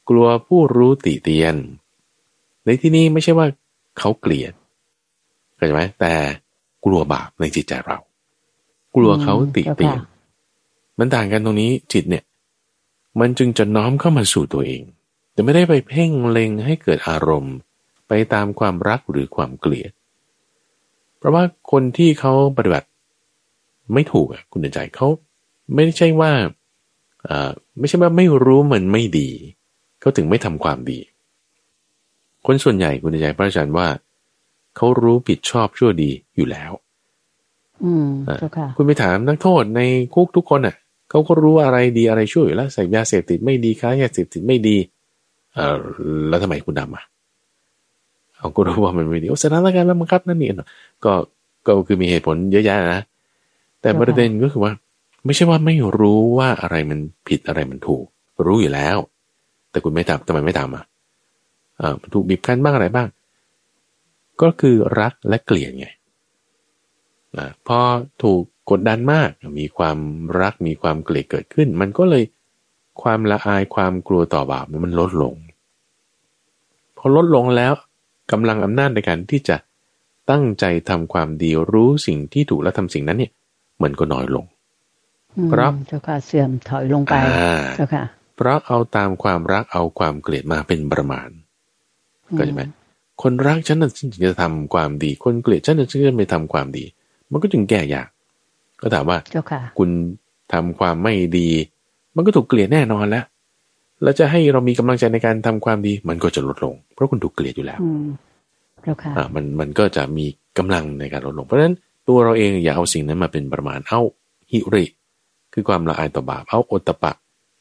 [0.08, 1.54] กลัวผู้รู้ติเตียน
[2.64, 3.46] ในที่นี้ไม่ใช่ว่า
[3.98, 4.52] เขาเกลียด
[5.54, 6.12] เข้าใจไหมแต่
[6.84, 7.98] กลัวบาปในจิตใจเรา
[8.96, 9.98] กลัวเขาติเตียน
[10.98, 12.24] มันต่างกันตรงนี้จิตเนี่ย
[13.20, 14.82] มันจึงจะน้อมเข้ามาสู่ตัวเอง
[15.32, 17.56] แต่ไม่ได้ไปเพ่งเล็งให้เกิดอารมณ์
[18.08, 19.92] ไปตามความรักหรือความเกลียด
[21.18, 22.88] เพราะว่าคนที่เขาปฏิบัติ
[23.94, 25.08] ไม่ถูกอะคุณเดินใจเขา
[25.74, 26.32] ไม่ใช่ว่า
[27.28, 29.30] อ่าไม่ใช่ว่าไม่รู้มันไม่ดี
[30.00, 30.98] เขาถึงไม่ทำความดี
[32.46, 33.88] คนส่วนใหญ่คุณใจพระอาจารย์ว่า
[34.76, 36.72] เขารู้ผิดชอบชั่วดีอยู่แล้ว
[37.84, 39.80] อืมเจ้าค่ะคุณไปถามนักโทษใน
[40.14, 40.76] คุกทุกคนอะ
[41.10, 44.76] เขาก็รู้ว่าอะไรดีอะไรช่วอยู่แล้วใส่ยาเสพติดไม่ดีค้ายาเสพติดไม่ดี
[45.54, 45.76] เออ
[46.28, 47.04] แล้วทำไมคุณดำอะ
[48.38, 50.68] เขาก็รู้ว่ามันไม่ดีโอ้สถานการณ์แล้วบังคับนั่นนี่เนาะ
[51.04, 51.12] ก็
[51.66, 53.02] ก็คือมีเหตุผลเยอะแยะนะ
[53.80, 54.72] แต่ประเด็นก็คือว่า
[55.24, 58.04] ไม่ใช่ว่าไม่รู้ว่าอะไรมันผิดอะไรมันถูก
[58.46, 58.96] รู้อยู่แล้ว
[59.70, 60.84] แต่คุณไม่ทำทำไมไม่ทำอะ
[61.78, 63.08] เอ่าถูกบีบคั้นบ้างอะไรบ้าง
[64.42, 65.88] ก็คือรักและเกลียดไง
[67.36, 67.78] อ่าพอ
[68.22, 69.98] ถูก กดดันมาก มีความ
[70.40, 72.24] รักมีความเกลียดเกิดขึ้น มันก็เลย
[73.02, 75.34] ความละอายความกลัวต่อบาปมันลดลง
[76.96, 77.72] พอลดลงแล้ว
[78.32, 79.56] กำลังอำนาจในการที่จะ
[80.30, 83.32] ตั้งใจทำความดีรู้สิ่งที่ถูกและทำสิ่งนั้นเนี่ย
[83.82, 84.44] มันก็น้อยลง
[85.36, 88.04] อืมครับเจ้าค่ะเสื่อมถอยลงไปอ่าเจ้าค่ะ
[88.36, 91.28] เพราะเอาตามความรักเอาความเกลียดมาเป็นประมาณ
[92.38, 92.62] ก็ใช่ไหม
[93.22, 96.84] คนรักฉันน่ะฉันถึงจะทำความดี คนเกลียดฉันน่ะฉันจะไม่ทำความดี
[97.30, 98.08] มันก็จึงแก้ยาก
[98.82, 99.90] ก็ถามว่าเจ้าค่ะคุณ
[100.52, 101.48] ทำความไม่ดี
[102.16, 103.24] มันก็ถูกเกลียดแน่นอนแล้ว
[104.02, 108.06] แล้วจะให้เรามีกำลังใจในการทำความดี มันก็จะลดลง เพราะคุณถูกเกลียดอยู่แล้วอืม
[108.82, 110.26] เจ้าค่ะอ่ามันมันก็จะมี
[110.58, 111.74] กำลังในการลดลง เพราะฉะนั้น
[112.08, 114.00] ตัวเราเองอย่าเอาสิ่งนั้นมาเป็นประมาณเอา
[114.50, 114.84] หิริ
[115.54, 117.12] คือความละอายต่อบาปเอาโอตตะปะ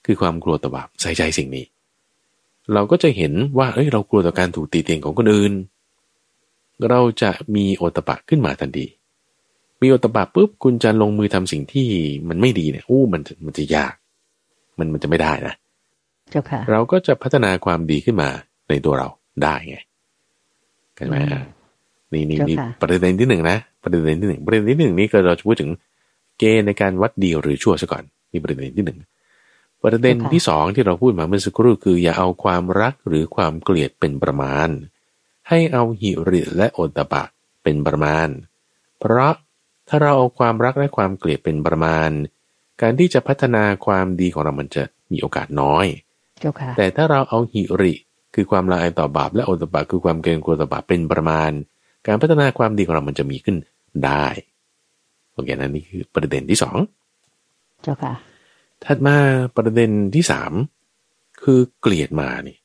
[0.06, 1.66] คือความกลัวต่อบาปใส่ใจสิ่งนี้
[2.74, 5.54] เราก็จะเห็นว่าเอ้ยเรากลัวต่อการถูกตีเตียงของคนอื่น
[6.90, 8.86] เราจะมีโอตตะปะขึ้นมาทันที
[9.82, 11.88] มีโอตตะปะปุ๊บคุณจะลงมือทำสิ่งที่
[12.30, 13.94] มันไม่ดีเนี่ยอู้มันจะมันจะยาก
[14.80, 15.56] มันมันจะไม่ได้นะ
[16.32, 18.30] เจ้าค่ะ เราก็จะพัฒนาความดีขึ้นมา
[18.70, 19.08] ในตัวเรา
[19.44, 19.78] ได้ไง
[20.96, 21.44] เข้าใจไหมอืม
[22.14, 25.70] นี่นี่เจ้านี่ค่ะประเด็นที่หนึ่งนะประเด็นที่หนึ่งประเด็นที่หนึ่งนี่ก็เราจะพูดถึง
[26.40, 29.00] เกณฑ์ในการวัดดีหรือชั่วซะก่อนนี่ประเด็นที่หนึ่ง
[29.84, 34.70] ประเด็นที่สองที่เราพูดมาเมื่อสักครู่คือ อย่าเอาความรักหรือความเกลียดเป็นประมาณ
[35.50, 37.24] ให้เอาหิริและโอตตะปะ
[37.64, 38.28] เป็นประมาณ
[39.00, 39.34] เพราะ
[39.90, 42.10] ถ้าเราเอาความรักและความเกลียดเป็นประมาณ
[42.82, 45.86] การที่จะพัฒนาความดีของเรามันจะมีโอกาสน้อย
[46.40, 47.94] เจ้าค่ะแต่ถ้าเราเอาหิริ
[48.36, 51.52] คือความละอายต่อบาปและโอตตะปะคือความเกรงกลัวต่อบาปเป็นประมาณ
[52.08, 53.58] การพัฒนาความดีของเรามันจะมีขึ้น
[54.06, 54.26] ได้
[55.34, 56.78] โอเคนะนี่คือประเด็นที่สอง
[57.84, 58.14] เจ้าค่ะ
[58.86, 59.16] ถัดมา
[59.58, 60.52] ประเด็นที่สาม
[61.44, 62.58] คือเกลียดมานี่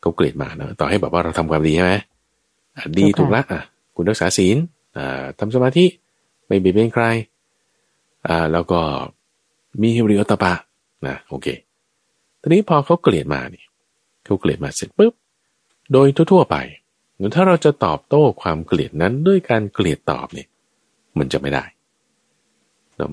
[0.00, 1.94] เขาเกลียดมานะต่อให้แบบว่าเราทำความดีใช่ไหม
[2.76, 3.62] อะดีถูถูกกค่ะละอะ
[3.96, 4.56] คุณรักษาศีล
[4.96, 5.84] อ่าทำสมาธิ
[6.46, 7.04] ไม่เบียดเบียนใคร
[8.28, 8.80] อ่า แล้วก็
[9.80, 10.52] มีฮิริโอตตะปะ
[11.06, 11.46] นะโอเค
[12.40, 13.64] ทีนี้พอเขาเกลียดมานี่
[14.24, 15.12] เขาเกลียดมาเสร็จปุ๊บ
[15.92, 16.56] โดยทั่วๆไป
[17.34, 20.48] ถ้าเราจะตอบโต้ความเกลียดนั้นด้วยการเกลียดตอบเนี่ย
[21.18, 21.64] มันจะไม่ได้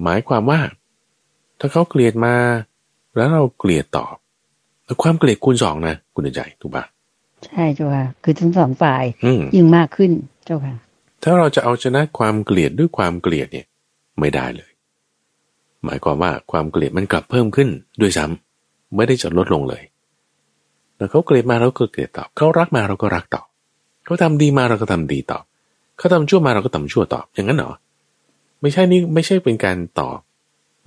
[0.03, 0.59] หมายความว่า
[1.59, 2.35] ถ้าเขาเกลียดมา
[3.15, 4.15] แล้วเราเกลียดตอบ
[4.85, 6.83] แล้วความเกลียดคูณสองนะ คุณใจถูกปะ
[7.45, 10.11] ใช่เจ้าค่ะ คือทั้งสองฝ่ายอืมยิ่งมากขึ้น
[10.45, 10.75] เจ้าค่ะ
[11.23, 13.67] ถ้าเราจะเอาชนะความเกลียดด้วยความเกลียดเนี่ย
[14.19, 14.71] ไม่ได้เลย
[15.86, 17.69] หมายความว่าความเกลียดมันกลับเพิ่มขึ้น
[18.01, 19.83] ด้วยซ้ำไม่ได้จะลดลงเลย
[20.97, 23.47] แล้วเขาเกลียดมาเราก็เกลียดตอบเขารักมาเราก็รักตอบ
[24.05, 25.43] เขาทำดีมาเราก็ทำดีตอบ
[25.97, 27.73] เขาทำชั่วมาเราก็ทำชั่วตอบอย่างนั้นเหรอ
[28.62, 30.19] ไม่ใช่นี่ไม่ใช่เป็นการตอบ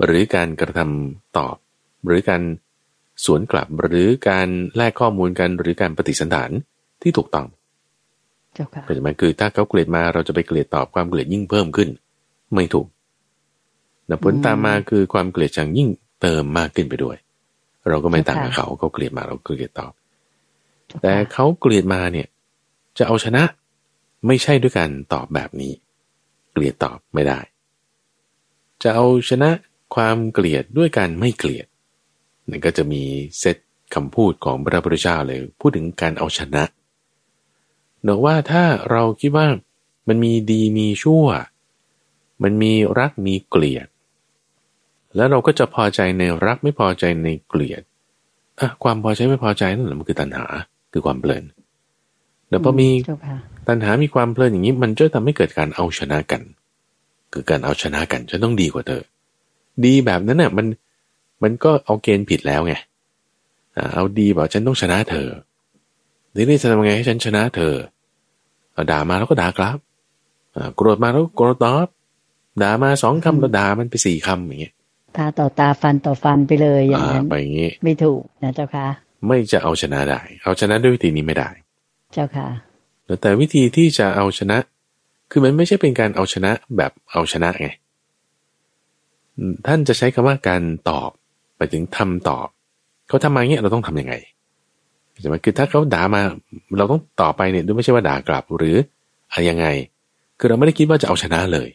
[0.04, 1.56] หรือการกระทำตอบ
[2.06, 2.42] หรือการ
[3.24, 6.50] สวนกลับหรือการแลกข้อมูลกันหรือการปฏิสันถาน
[7.02, 7.46] ที่ถูกต้อง
[8.86, 11.88] เป็นไหมคือถ้าเขาเกลียดมาเราจะไปเกลียดตอบความเกลียดยิ่งเพิ่มขึ้น
[12.54, 12.86] ไม่ถูก
[14.06, 15.88] แต่ผลตามมาคือความเกลียดชังยิ่ง
[16.22, 17.16] เติมมากขึ้นไปด้วย
[17.88, 19.92] เราก็ไม่ต่างกับเขาเขาเกลียดมาเราเกลียดตอบ
[21.02, 22.28] แต่เขาเกลียดมาเนี่ย
[22.98, 23.42] จะเอาชนะ
[24.26, 25.72] ไม่ใช่ด้วยการตอบแบบนี้
[26.52, 27.40] เกลียดตอบไม่ได้
[28.82, 29.50] จะเอาชนะ
[29.94, 31.66] ความเกลียดด้วยการไม่เกลียด
[32.50, 33.02] นั่นก็จะมี
[33.38, 33.56] เซต
[33.94, 36.62] คำพูดของพระพุทธเจ้าเลย พูดถึงการเอาชนะ
[38.06, 39.46] เนอะว่าถ้าเราคิดว่า
[40.08, 41.24] มันมีดีมีชั่ว
[42.42, 43.86] มันมีรักมีเกลียด
[45.16, 47.82] แล้วเราก็จะพอใจในรักไม่พอใจในเกลียด
[48.60, 50.46] อะความพอใจไม่พอใจนั่นแหละมันคือตัณหา
[50.92, 51.44] คือความเพลิน
[52.48, 52.88] เดี๋ยวพอมี
[53.68, 56.42] ตัณหามีความเพลินอย่างนี้ มันจะทำให้เกิดการเอาชนะกัน
[57.32, 59.02] คือการเอาชนะกันฉันต้องดีกว่าเธอ
[59.84, 60.66] ดีแบบนั้นเนี่ยมัน
[61.42, 62.74] มันก็เอาเกณฑ์ผิดแล้วไง
[63.94, 65.28] เอาดีบอกฉันต้องชนะเธอ
[66.36, 67.74] ทีนี้จะทำไงให้ฉันชนะเธอ
[68.90, 69.78] ด่ามาแล้วก็ด่ากลับ
[70.76, 71.88] โกรธมาแล้วโกรธตอบ
[72.62, 74.74] ด่ามาสองคำแล้วด่ามันไปสี่คำอย่างเงี้ย
[75.16, 78.86] ตาต่อตาฟันต่อฟันไปเลยอย่างนั้นไปอย่างงี้ไม่ถูกนะเจ้าค่ะ
[79.26, 81.48] ไม่จะเอาชนะได้ เอาชนะด้วยวิธีนี้ไม่ได้
[82.12, 82.48] เจ้าค่ะ
[83.22, 84.58] แต่วิธีที่จะเอาชนะ
[85.30, 87.68] คือมันไม่ใช่เป็นการเอาชนะแบบเอาชนะไง
[89.66, 91.10] ท่านจะใช้คำว่าการตอบ
[91.56, 92.48] ไปถึงทำตอบ
[93.08, 94.14] เขาทำมาเงี้ยเราต้องทํำยังไง
[95.20, 96.22] ใช่ไหมคือถ้าเขาด่ามา
[96.78, 98.76] เราต้องต่อไปเนี่ยด้วยไม่ใช่ว่าด่ากลับหรือ
[99.30, 99.66] อะไรยังไง
[100.38, 101.68] คือเราไม่ได้คิดว่าจะเอาชนะเลย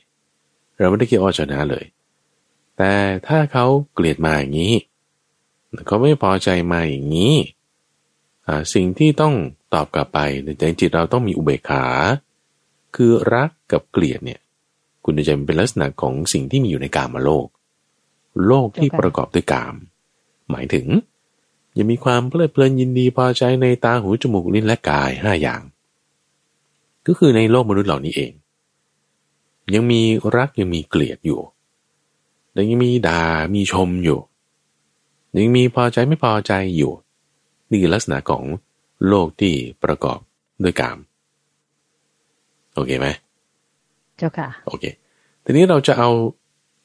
[0.82, 1.86] เราไม่ได้คิดว่าชนะเลย
[2.78, 2.92] แต่
[3.28, 4.76] ถ้าเขาเกลียดมาอย่างนี้
[5.88, 7.36] เขาไม่พอใจมาอย่างนี้
[8.74, 9.34] สิ่งที่ต้อง
[9.74, 11.86] ตอบกลับไปในใจจิตเราต้องมีอุเบกขา
[12.96, 14.40] คือรักกับเกลียดเนี่ย
[15.04, 17.48] คุณจะเป็นลักษณะของสิ่งที่มีอยู่ในกามาโลก
[18.48, 19.76] โลกที่ประกอบด้วยกาม
[20.52, 20.88] หมายถึง
[21.78, 25.62] ยังมีความเพลิดเพลินยินดีพอใจในตาหูจมูกลิ้นและกายห้าอย่าง
[27.08, 28.32] ก็คือในโลกมนุษย์เหล่านี้เอง
[29.74, 30.02] ยังมี
[30.36, 31.40] รักยังมีเกลียดอยู่
[32.54, 33.22] แล้วยังมีด่า
[33.56, 34.20] มีชมอยู่
[35.38, 36.92] ยังมีพอใจไม่พอใจอยู่
[37.70, 38.44] นี่คือลักษณะของ
[39.08, 39.54] โลกที่
[39.84, 40.20] ประกอบ
[40.64, 40.98] ด้วยกาม
[42.76, 43.08] โอเคไหม
[44.18, 44.86] เจ้าค่ะโอเค
[45.44, 46.10] ทีนี้เราจะเอา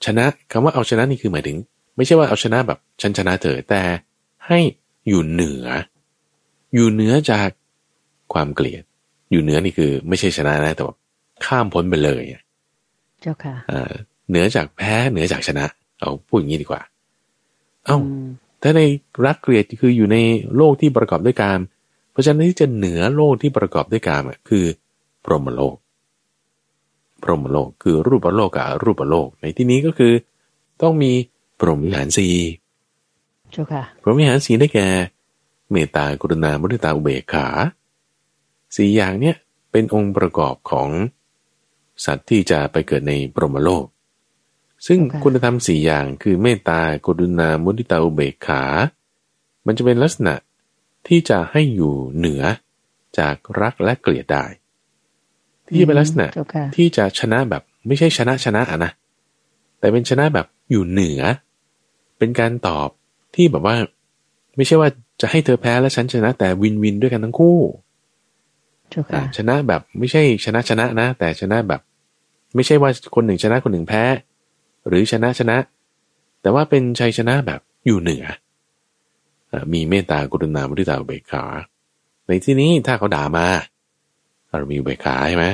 [0.04, 1.56] ชนะคำว่าเอาชนะนี่คือหมายถึง
[1.96, 3.80] ไม่ใช่ว่าเอาชนะแบบฉันชนะเธอแต่
[4.48, 4.60] ให้
[5.08, 5.66] อยู่เหนือ
[6.74, 7.48] อยู่เหนือจาก
[8.32, 8.82] ความเกลียด
[9.30, 10.96] อยู่เหนือนี่คือ ไม่ใช่ชนะนะแต่ว่า
[11.44, 12.22] ข้ามพ้นไปเลย
[13.22, 13.54] เจ้าค่ะ
[14.28, 15.64] เหนือจากแพ้เหนือจากชนะ
[16.00, 16.82] เอาพูดอย่างนี้ดีกว่า
[17.86, 17.98] เอา้า
[18.62, 18.80] ถ้าใน
[19.26, 20.16] รักเกลียดคืออยู่ใน
[20.56, 21.58] โลกที่ประกอบด้วยการ
[22.12, 24.64] เพราะฉะนั้นที่จะเหนือโลกที่ประกอบด้วยการคือ
[25.24, 25.76] พรหมโลก
[27.22, 30.12] พรหมโลกคือรูปโลกกับรูปโลก ในที่นี้ก็คือ
[30.82, 31.12] ต้องมี
[31.60, 32.28] พรหมวิหารสี
[33.56, 34.88] จ้าค่ะพรหมวิหารสีได้แก่
[35.70, 37.46] เมตตากรุณามุทิตาอุเบกขา
[38.76, 39.36] สี่อย่างเนี้ย
[39.70, 40.88] เป็นองค์ประกอบของ
[42.04, 43.84] สัตว์ที่จะไปเกิดในปรหมโลก
[44.86, 48.62] ซึ่งคุณธรรมสี่อย่างคือเมตตากรุณามุทิตาอุเบกขา
[49.66, 50.34] มันจะเป็นลักษณะ
[51.08, 52.42] ที่จะให้อยู่เหนือ
[53.18, 54.44] จากรักและเกลียดได้
[55.74, 56.26] ที่เป็นลักษณะ
[56.76, 58.92] ที่จะชนะแบบไม่ใช่ชนะชนะอะนะ
[59.78, 61.20] แต่เป็นชนะแบบอยู่เหนือ
[62.18, 62.88] เป็นการตอบ
[63.36, 63.76] ที่แบบว่า
[64.56, 64.88] ไม่ใช่ว่า
[65.20, 67.58] จะให้เธอแพ้แล้วฉันชนะ แต่วินวินด้วยกันทั้งคู่
[69.36, 71.80] ชนะแบบไม่ใช่ชนะชนะนะ แต่ชนะแบบ
[72.54, 74.02] ไม่ใช่ว่าคนหนึ่งชนะคนหนึ่งแพ้
[74.88, 75.56] หรือชนะชนะ
[76.42, 78.24] แต่ว่าเป็นชัยชนะแบบอยู่เหนือ
[79.72, 81.44] มีเมตตากรุณามุทิตาอุเบกขา
[82.26, 83.46] ในที่นี้ถ้าเขาด่ามา
[84.58, 85.46] เรามีอุเบกขาใช่ไหม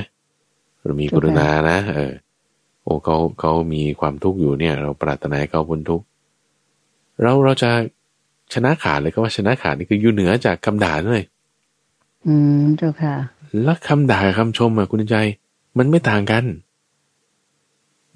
[0.84, 2.12] เรามีกรุณานะ เออ
[2.82, 6.06] โอ้เขาเขามีความทุกข์อยู่เนี่ย เราปรารถนาให้เขาพ้นทุกข์
[7.22, 7.70] เราเราจะ
[8.54, 11.22] ชนะขาดเลยก็ว่าชนะขาดนี่คืออยู่เหนือจากคำด่าเลย
[12.26, 13.14] อืมเจ้าค่ะ
[13.62, 15.16] แล้วคำด่าคำชมอะคุณใจ
[15.78, 16.44] มันไม่ต่างกัน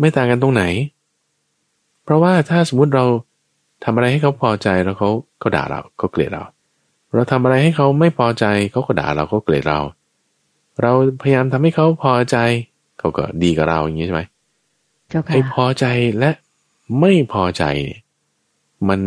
[0.01, 0.65] ไม่ต่างกันตรงไหน
[2.05, 3.05] เพราะว่าถ้าสมมุติเรา
[3.85, 6.43] ทำอะไรให้เขาพอใจแล้วเขาเขาด่าเราเขาเกลียดเรา
[7.15, 9.81] เราทำอะไรให้เขาไม่พอใจเขาก็ด่าเราเขาเกลียดเรา
[10.83, 10.93] เรา
[11.23, 12.37] พยายามทำให้เขาพอใจ
[12.99, 14.23] เขาก็ดีกับเราอย่างนี้ใช่ไหม
[15.33, 15.87] ไอ้พอใจ
[16.19, 16.31] และ
[17.01, 17.65] ไม่พอใจ
[18.89, 19.01] มัน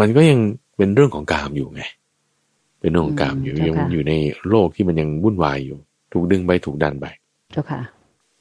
[0.00, 0.40] มันก็ยัง
[0.76, 1.82] เป็นเรื่องของกามอยู่ไง
[2.80, 4.12] เป็นเรื่องของกามอยู่ยังอยู่ใน
[4.48, 5.78] โลกที่มันยังวุ่นวายอยู่
[6.12, 7.06] ถูกดึงไปถูกดันไป
[7.52, 7.80] เจ้าค่ะ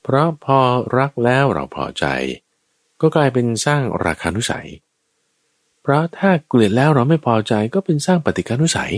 [0.04, 0.60] เพราะพอ
[0.98, 2.06] รักแล้วเราพอใจ
[3.02, 4.68] ก็กลายเป็นสร้างราคานุสัย
[5.82, 8.94] เพราะถ้าเกลียดแล้วเราไม่พอใจก็เป็นสร้างปฏิกานุสัย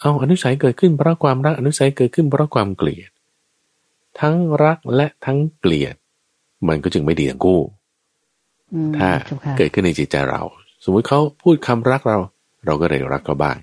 [0.00, 3.10] เอาอนุสัยเกิดขึ้นเพราะความรักอนุสัยเกิดขึ้นเพราะความเกลียด
[4.20, 5.94] ทั้งรักและทั้งเกลียด
[6.68, 7.81] มันก็จึงไม่ดีทั้งคู่อืม
[8.98, 10.42] ถ้าเจ้าค่ะเกิดขึ้นในจิตใจเรา
[10.84, 12.18] สมมติเขาพูดคำรักเรา
[12.66, 13.56] เราก็เลยรักเขาบ้าง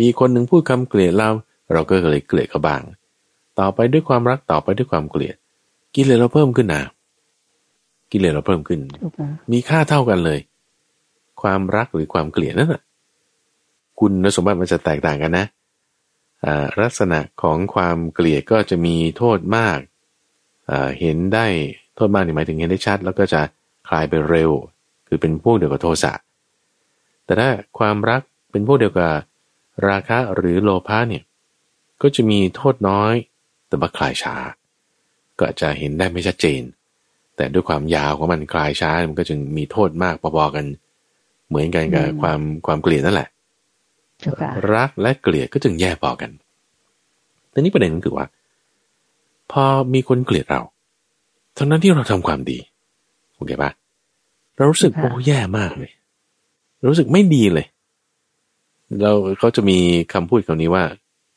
[0.00, 1.30] มีคนหนึ่งพูดคำเกลียดเรา
[1.72, 2.82] เราก็เลยเกลียดเขาบ้าง
[3.58, 5.36] ต่อไปด้วยความรักต่อไปด้วยความเกลียด
[5.94, 6.82] กิเลสเราเพิ่มขึ้นนะ
[8.12, 10.40] กิเลสเราเพิ่มขึ้นเจ้าค่ะมีค่าเท่ากันเลย
[11.42, 12.82] ความรักหรือความเกลียดนั่นแหะ
[14.00, 15.46] คุณสมบัติมันจะแตกต่างกันนะ
[16.44, 19.78] อ่าลักษณะของความเกลียดก็จะมีโทษมาก
[20.70, 21.46] อ่าเห็นได้
[21.96, 23.40] โทษมากนี่หมายถึงเห็นได้ชัด แล้วก็จะ
[23.88, 24.50] คลายไปเร็ว
[25.08, 26.12] คือเป็นพวกเดียวกับโทสะ
[27.24, 29.12] แต่ถ้าความรักเป็นพวกเดียวกับ
[29.88, 31.24] ราคะหรือโลภะเนี่ย
[32.02, 33.14] ก็จะมีโทษน้อย
[33.68, 34.36] แต่ว่าคลายช้า
[35.38, 36.62] ก็อาจจะเห็นได้ไม่ชัดเจน
[37.36, 40.66] แต่ด้วยความยาวของมันคลายช้ามันก็จึงมีโทษมากพอๆกัน
[41.48, 43.28] เหมือนกันกับความความเกลียดนั่นแหละ
[44.20, 46.30] เจ้าค่ะรักและเกลียดก็จึงแย่พอกัน
[47.50, 48.26] แต่นี้ประเด็นก็คือว่า
[49.52, 50.62] พอมีคนเกลียดเรา
[51.56, 52.58] ทั้งนั้นที่เราทำความดี
[53.36, 53.70] โอเคปะ
[54.56, 55.90] เรารู้สึกค่ะโอ้แย่มากเลย
[56.90, 57.66] รู้สึกไม่ดีเลย
[59.00, 59.78] เราเขาจะมี
[60.12, 60.84] คำพูดคำนี้ว่า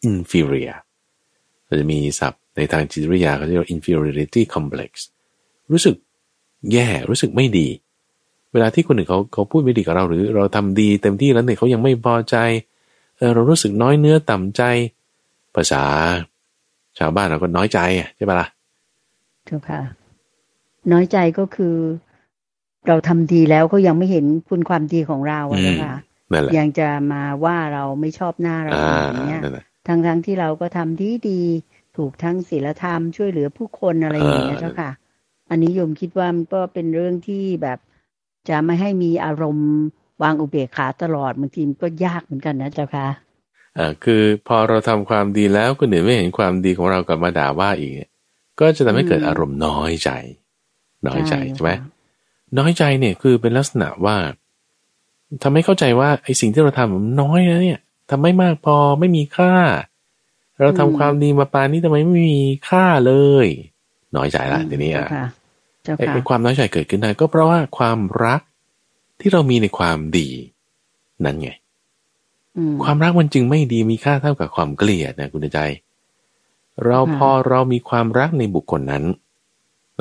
[0.10, 0.78] inferior
[1.66, 4.92] เราจะมีศัพท์ในทางจิตวิทยาเขาเรียกว่า inferiority complex
[5.72, 5.96] รู้สึก
[6.74, 7.68] แย่รู้สึกไม่ดี
[8.52, 12.36] เวลาที่คนอื่นเขาเขาพูดไม่ดีกับเราหรือเราทำดีเต็มที่แล้วเนี่ยเขายังไม่พอใจ
[13.18, 14.62] เออเรารู้สึกน้อยเนื้อต่ำใจ
[15.56, 15.84] ภาษา
[16.98, 18.48] ชาวบ้านเราก็น้อยใจอะใช่ปะล่ะ
[19.46, 19.80] เจ้าค่ะ
[20.93, 21.75] น้อยใจก็คือ
[22.88, 25.95] เราทำดีแล้วเขายังไม่เห็นคุณความดีของเราอะอืมเจ้าค่ะ
[26.32, 34.91] นั่นแหละยังจะมาว่าเราไม่ชอบหน้าเราอ่าอย่างเงี้ยนั่นแหละทั้งทั้งๆที่เราก็ทำดีดีๆถูกทั้งศีลธรรมช่วยเหลือผู้คนอะไรอย่างเงี้ยเออเจ้าค่ะ
[35.49, 37.80] อันนี้โยมคิดว่ามันก็เป็นเรื่องที่แบบ
[38.49, 39.71] จะไม่ให้มีอารมณ์
[40.23, 43.08] วางอุเบกขาตลอดบางทีมันก็ยากเหมือนกันนะเจ้าค่ะ
[43.78, 48.10] อ่าคือพอเราทำความดีแล้วคนอื่นไม่เห็นความดีของเรากลับมาด่าว่าอีกเนี่ย
[48.60, 50.10] ก็จะทำให้เกิดอืมอารมณ์น้อยใจ
[51.08, 51.88] น้อยใจใช่ใช่ไหมค่ะ
[52.58, 54.18] น้อยใจเนี่ยคือเป็นลักษณะว่า
[55.44, 59.54] ทำให้เข้าใจว่าไอ้สิ่งที่เราทำมันน้อยนะเนี่ยทำไม่มากพอไม่มีค่า
[60.60, 63.14] เราทำความดีมาปานนี้ทำไมไม่มีค่าเล
[63.46, 63.48] ย
[64.16, 65.26] น้อยใจละทีนี้อะเจ้าค่ะ
[65.84, 68.42] เจ้าไอ้ค่ะไอ้ความน้อยใจเกิดขึ้นได้ก็เพราะว่าความรัก
[69.20, 70.30] ที่เรามีในความดี
[71.26, 71.50] นั่นไง
[72.58, 75.60] อืมความรักมันจึงไม่ดีมีค่าเท่ากับความเกลียดนะคุณใจ
[76.86, 79.04] เราค่ะพอเรามีความรักในบุคคลนั้น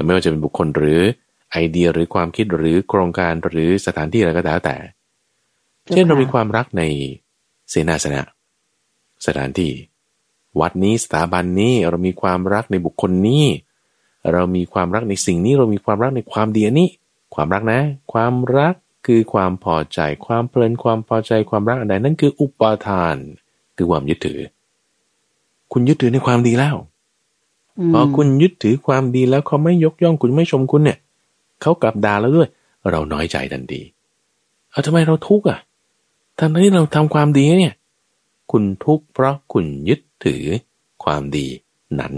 [0.05, 1.01] ไม่ว่าจะเป็นบุคคลหรือ
[1.53, 4.77] ไอเดียหรือความคิดหรือโครงการหรือสถานที่อะไรก็แล้วแต่
[5.93, 6.83] เช่นเรามีความรักใน
[7.71, 8.23] เสนาสนะ
[9.27, 9.73] สถานที่
[10.61, 13.45] วัดนี้สถาบันนี้เรามีความรักในบุคคลนี้
[14.33, 16.89] เรามีความรักในสิ่งนี้เรามีความรักในความดีอันนี้
[17.35, 17.81] ความรักนะ
[18.13, 18.75] ความรัก
[19.07, 23.17] คือความพอใจความเพลินความพอใจความรักอันใดนั่นคืออุปาทาน
[23.77, 24.41] คือความยึดถือ
[25.73, 26.98] คุณยึดถือในความดีแล้วม
[27.93, 30.99] พอคุณยึดถือความดีแล้วเขาไม่ยกย่องคุณไม่ชมคุณเนี่ย
[31.63, 32.49] เขากลับด่าแล้วด้วย
[32.91, 33.81] เราน้อยใจทันที
[34.71, 35.59] เอาทำไมเราทุกข์อะ
[36.39, 37.75] ทั้งที่เราทำความดีเนี่ย
[38.51, 40.45] คุณทุกข์เพราะคุณยึดถือ
[41.05, 41.47] ความดี
[42.01, 42.13] นั้น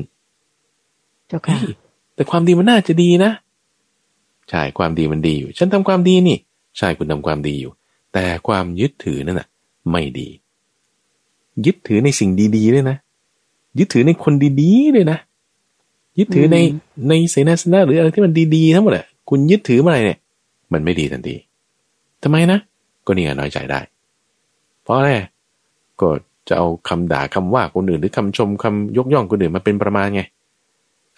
[1.28, 1.74] เจ้าค่ะเฮ้ย
[2.14, 3.30] แต่ความดีมันน่าจะดีนะ
[4.50, 6.36] ใช่ความดีมันดีอยู่ ฉันทำความดีนี่
[6.78, 7.72] ใช่คุณทำความดีอยู่
[8.12, 9.48] แต่ความยึดถือนั่นน่ะ
[9.90, 10.28] ไม่ดี
[11.66, 12.96] ยึดถือในสิ่งดีๆด้วยนะ
[13.78, 15.18] ยึดถือในคนดีๆด้วยนะ
[16.20, 16.62] ยึดถือในอื
[17.04, 20.18] มในเสนาสนะหรืออะไรที่มันดีๆทั้งหมดอะคุณยึดถือเมื่อไหร่เนี่ย
[20.72, 21.34] มันไม่ดีทันที
[22.22, 22.58] ทำไมนะ
[23.06, 23.80] ก็นี่ไงน้อยใจได้
[24.82, 25.10] เพราะอะไร
[26.00, 26.08] ก็
[26.48, 30.22] จะเอาคำด่าคำว่าคนอื่นหรือคำชมคำยกย่องคนอื่นมาเป็นประมาณไง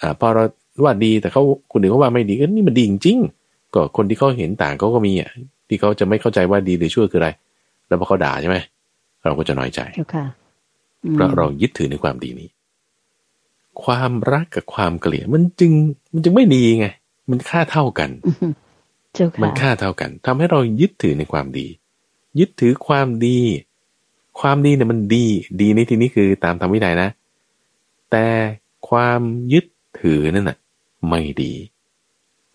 [0.01, 0.45] อ่าพอเรา
[0.85, 5.31] ว่าดีแต่เขาคนอื่นเขาว่าไม่ดีก็นี่มันดีจริงๆก็คนที่เขาเห็นต่างเขาก็มีอะ
[5.69, 7.31] ที่เขาจะไม่เข้าใจว่าดีหรือชั่วคืออะไร
[7.89, 8.57] แล้วพอเขาด่าใช่ไหม
[9.25, 10.25] เราก็จะน้อยใจเจ้าค่ะ
[11.05, 12.49] อืมเพราะเรายึดถือในความดีนี้
[13.85, 15.73] ความรักกับความเกลียดมันจึง
[16.13, 16.87] มันจึงไม่ดีไง
[17.31, 18.53] มันค่าเท่ากันอืม
[19.15, 21.67] เจ้ามันค่ะค่าเท่ากันทำให้เรายึดถือในความดี
[22.39, 23.39] ยึดถือความดี
[24.41, 25.27] ความดีเนี่ยมันดี
[25.61, 27.09] ดีในที่นี้คือตามธรรมวินัยนะ
[28.11, 28.27] แต่
[28.89, 29.21] ความ
[29.53, 29.65] ยึด
[30.01, 30.59] ถือนั่นน่ะ
[31.09, 31.55] ไม่ดี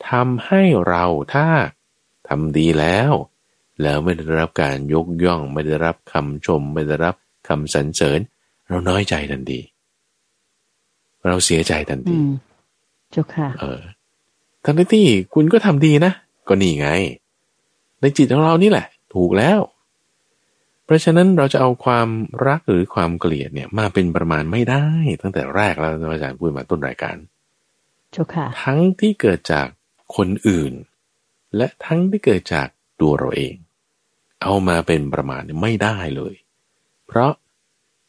[0.10, 1.48] ทำให้เราถ้า
[2.28, 3.12] ทำดีแล้ว
[3.82, 7.16] แล้วไม่ได้รับการยกย่อง ไม่ได้รับคำชม ไม่ได้รับ
[7.48, 8.20] คำสรรเสริญ
[8.68, 9.60] เราน้อยใจทันที
[11.26, 12.30] เราเสียใจทันอืทีม
[13.12, 13.82] เจ้าค่ะ เออ
[14.64, 16.12] ทั้งที่คุณก็ทำดีนะ
[16.48, 16.90] ก็นี่ไง
[18.02, 19.60] ในจิตของเรานี่แหละ ถูกแล้ว
[20.86, 22.10] เพราะฉะนั้นเราจะเอาความ
[22.48, 24.86] รักหรือความเกลียดเนี่ย มาเป็นประมาณไม่ได้
[25.22, 27.16] ตั้งแต่แรกแล้วอาจารย์พูดมาต้นรายการ
[28.12, 29.68] เจ้าค่ะ ทั้งที่เกิดจาก
[30.16, 30.74] คนอื่น
[31.56, 32.68] และทั้งที่เกิดจาก
[33.02, 33.56] ตัวเราเอง
[34.42, 36.34] เอามาเป็นประมาณเนี่ยไม่ได้เลย
[37.08, 37.32] เพราะ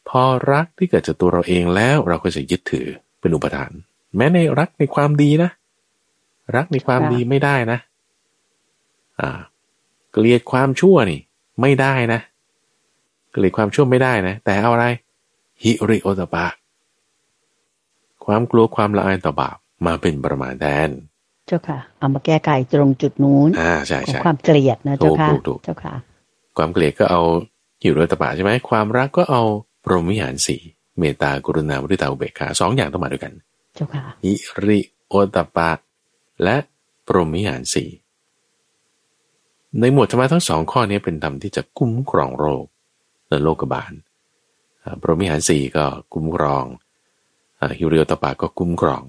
[0.09, 2.87] พอรักที่เกิดจากตัวเราเองแล้วเราก็จะยึดถือ
[3.19, 3.71] เป็นอุปทาน
[4.15, 5.49] แม้ในรักในความดีนะ
[6.55, 7.79] รักในความดีไม่ได้นะ
[9.19, 9.29] อ่า
[10.11, 11.19] เกลียดความชั่วนี่
[11.61, 12.19] ไม่ได้นะ
[13.31, 14.85] เกลียดความชั่วไม่ได้นะ แต่เอาอะไร
[15.63, 16.45] ฮิริโอตปะ
[18.25, 20.89] ความกลัวความละอายต่อบาปมาเป็นประมาณแทน
[21.47, 25.93] เจ้าค่ะ เอามาแก้ไขตรงจุดนู้นอ่าใช่ของใช่ความเกลียดนะเจ้าค่ะถูกถูกถูกเจ้าค่ะ
[26.57, 27.21] ความเกลียดก็เอา
[27.81, 29.43] หิริโอตปะใช่ไหมความรักก็เอา
[29.83, 30.61] พรหมวิหารสี่
[30.99, 33.33] เมตตากรุณามุทิตาอุเบกขาสองอย่างต้องมาด้วยกัน
[33.75, 34.33] เจ้าค่ะหิ
[34.65, 35.71] ริโอตปะ
[36.43, 36.55] และ
[37.07, 37.89] พรหมวิหารสี่
[39.79, 42.65] ในหมวดธรรมะทั้งสองข้อนี้เป็นธรรมที่จะคุ้มครองโรค
[43.29, 43.93] และโลกบาล
[44.83, 46.65] อ่าพรหมวิหารสี่ก็คุ้มครอง
[47.59, 49.03] อ่าหิริโอตปะก็คุ้มครอง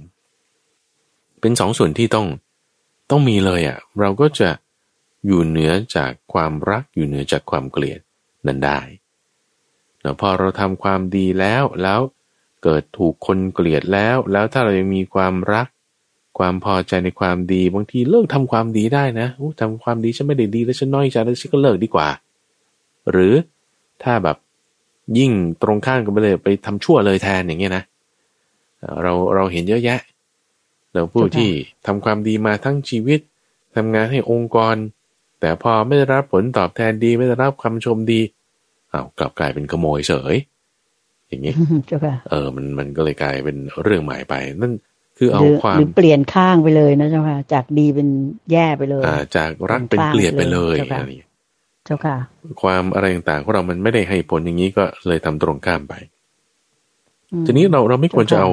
[1.41, 2.27] เป็นสองส่วนที่ต้อง
[3.11, 4.49] ต้องมีเลยอะเราก็จะ
[5.27, 8.01] อยู่เหนือจากความรักอยู่เหนือจากความเกลียด
[8.47, 8.81] นั้นได้
[10.03, 12.01] แล้วพอเราทำความดีแล้วแล้ว
[12.63, 15.67] เกิดถูกคนเกลียดแล้ว แล้วถ้าเรายังมีความรัก
[16.39, 22.09] ความพอใจในความดีบางทีเลิกทำความดีได้นะอู้ทำความดีฉันไม่ได้ดีแล้วฉันน้อยใจแล้วฉันก็เลิกดีกว่า
[23.11, 23.35] หรือ
[24.03, 24.37] ถ้าแบบ
[25.19, 25.33] ยิ่ง
[25.63, 27.85] ตรงข้ามกันไปเลยไปทำชั่วเลยแทนอย่างเงี้ยนะ
[29.03, 30.01] เราเราเห็นเยอะแยะ
[30.93, 31.51] เราผู้ที่
[31.87, 33.21] ทำความดีมาทั้งชีวิต
[33.77, 34.77] ทำงานให้องค์กร
[35.41, 38.21] แต่พอไม่ได้รับผลตอบแทนดี ไม่ได้รับคำชมดี
[38.93, 40.35] อ้าวกลับกลายเป็นขโมยเฉย
[41.29, 41.55] อย่างนี้
[41.87, 44.73] เจ้าค่ะเออมันมันก็เลยกลายเป็นเรื่องใหม่ไป นั่น
[45.19, 48.09] คือหเอารือความหรือเปลี่ยนข้างไปเลยนะเจ้าค่ะ จากดีเป็น
[48.53, 51.31] แย่ไปเลย อ่า จากรักเป็นเกลียดไปเลยเจ้าค่ะอะไรอย่างเงี้ย
[51.85, 52.17] เจ้าค่ะ
[52.63, 55.95] ความอะไรต่างๆของเรามันไม่ได้ให้ผลอย่างนี้ก็เลยทำตรงข้ามไป
[57.33, 58.51] อืมทีนี้เราเราไม่ควรจะเจ้าค่ะเอา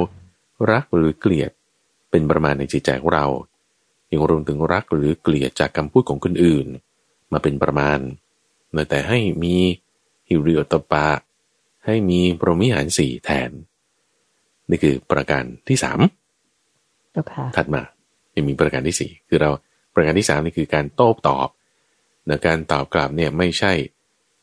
[0.71, 1.51] รักหรือเกลียด
[2.11, 3.25] เป็นประมาณในจิตใจของเรา
[4.11, 6.65] ยังรวมถึงรักหรือเกลียดจากคำพูดของคนอื่น
[7.31, 7.99] มาเป็นประมาณ
[8.89, 9.55] แต่ให้มี
[10.27, 11.05] ฮิริโอตปะ
[11.85, 13.49] ให้มีพรหมิหารสี่แทน
[14.69, 15.99] นี่คือประการที่สาม
[17.11, 17.81] เจ้าค่ะถัดมา
[18.35, 19.49] ยังมีประการที่สี่คือเรา
[19.93, 21.47] ประการที่สามนี่คือการโต้ตอบ
[22.27, 23.73] ในการตอบกลับเนี่ยไม่ใช่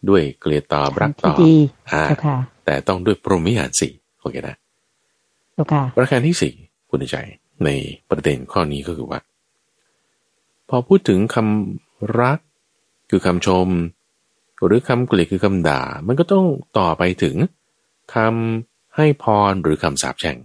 [0.08, 1.54] ด้วยเกลียดตอบรักตที่อบดี
[1.92, 4.56] อ่าเจ้าค่ะแต่ต้องด้วยพรหมิหารสี่โอเคนะ
[5.52, 6.54] เจ้าค่ะประการที่สี่
[6.90, 7.16] คุณใจ
[7.64, 7.70] ใน
[8.10, 9.20] ประเด็นข้อนี้ก็คือว่า
[10.68, 12.38] พอพูดถึงคำรัก
[13.10, 13.68] คือคำชม
[14.66, 16.46] หรือคำเกลียดคือคำด่า มันก็ต้อง
[16.78, 17.36] ต่อไปถึง
[18.14, 20.36] คำให้พรหรือคำสาปแช่ง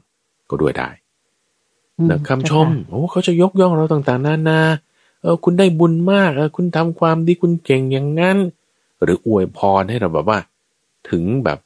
[0.50, 0.89] ก็ด้วยได้
[1.98, 4.62] อืมนะคำชมเจ้าค่ะโอ้เขาจะยกย่องเราต่างๆนานา
[5.22, 8.38] เออคุณได้บุญมากเออคุณทำความดีคุณเก่งอย่างนั้น
[9.04, 10.39] หรืออวยพรให้เราแบบว่า
[11.10, 11.60] ถึงแบบ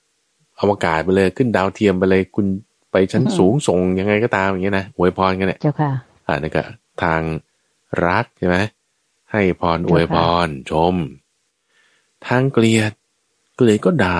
[0.59, 2.45] อวกาศไปเลยขึ้นดาวเทียมไปเลย คุณ
[2.91, 5.91] ไปชั้นสูงส่งยังไงก็ตามอย่างเงี้ยนะอวยพรกันเนี่ยเจ้าค่ะ
[6.27, 6.63] อ่านี่ก็
[7.03, 7.21] ทาง
[8.07, 8.57] รักใช่ไหม
[9.31, 10.95] ให้พรอวยพรชม
[12.27, 12.91] ทางเกลียด
[13.55, 14.19] เกลียดก็ด่า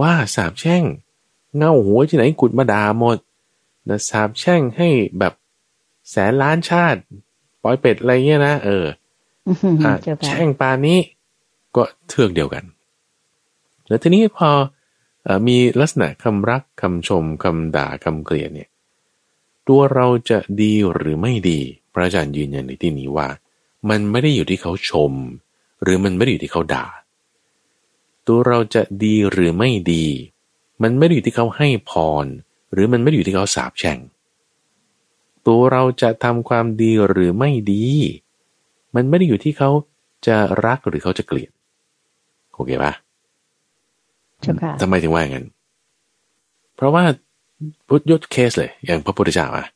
[0.00, 0.82] ว่าสาบแช่ง
[1.56, 3.18] เงาหัวที่ไหนกุดมาด่าหมด
[3.88, 5.32] นะสาบแช่งให้แบบ
[6.10, 7.00] แสนล้านชาติ
[7.62, 8.86] ปล่อยเป็ดอะไรเงี้ยนะเออ
[9.46, 10.98] อืมอะเจ้าค่ะแช่งปานนี้
[11.76, 12.64] ก็เทือกเดียวกัน
[13.88, 14.50] แล้วทีนี้พอ
[15.24, 18.68] เอ่อมีลักษณะคำรักคำชมคำด่าคำเกลียดเนี่ย
[19.68, 21.60] ตัวเราจะดีหรือไม่ดี
[21.92, 23.28] พระอาจารย์ยืนยันในที่นี้ว่า
[23.88, 25.12] มันไม่ได้อยู่ที่เขาชม
[25.82, 26.86] หรือมันไม่ได้อยู่ที่เขาด่า
[28.26, 30.06] ตัวเราจะดีหรือไม่ดี
[30.82, 31.92] มันไม่ได้อยู่ที่เขาให้พ
[32.24, 32.26] ร
[32.72, 33.98] หรือมันไม่ได้อยู่ที่เขาสาบแช่ง
[35.46, 37.86] ตัวเราจะทำความดีหรือไม่ดี
[38.94, 39.70] มันไม่ได้อยู่ที่เขา
[40.26, 41.50] จะรักหรือเขาจะเกลียด
[42.54, 42.92] โอเคปะ
[44.40, 45.46] เจ้าค่ะทำไมถึงว่าอย่างนั้น
[46.76, 47.02] เพราะว่า
[47.88, 49.66] พุทธยศเคสเลย อย่างพระพุทธเจ้าอะ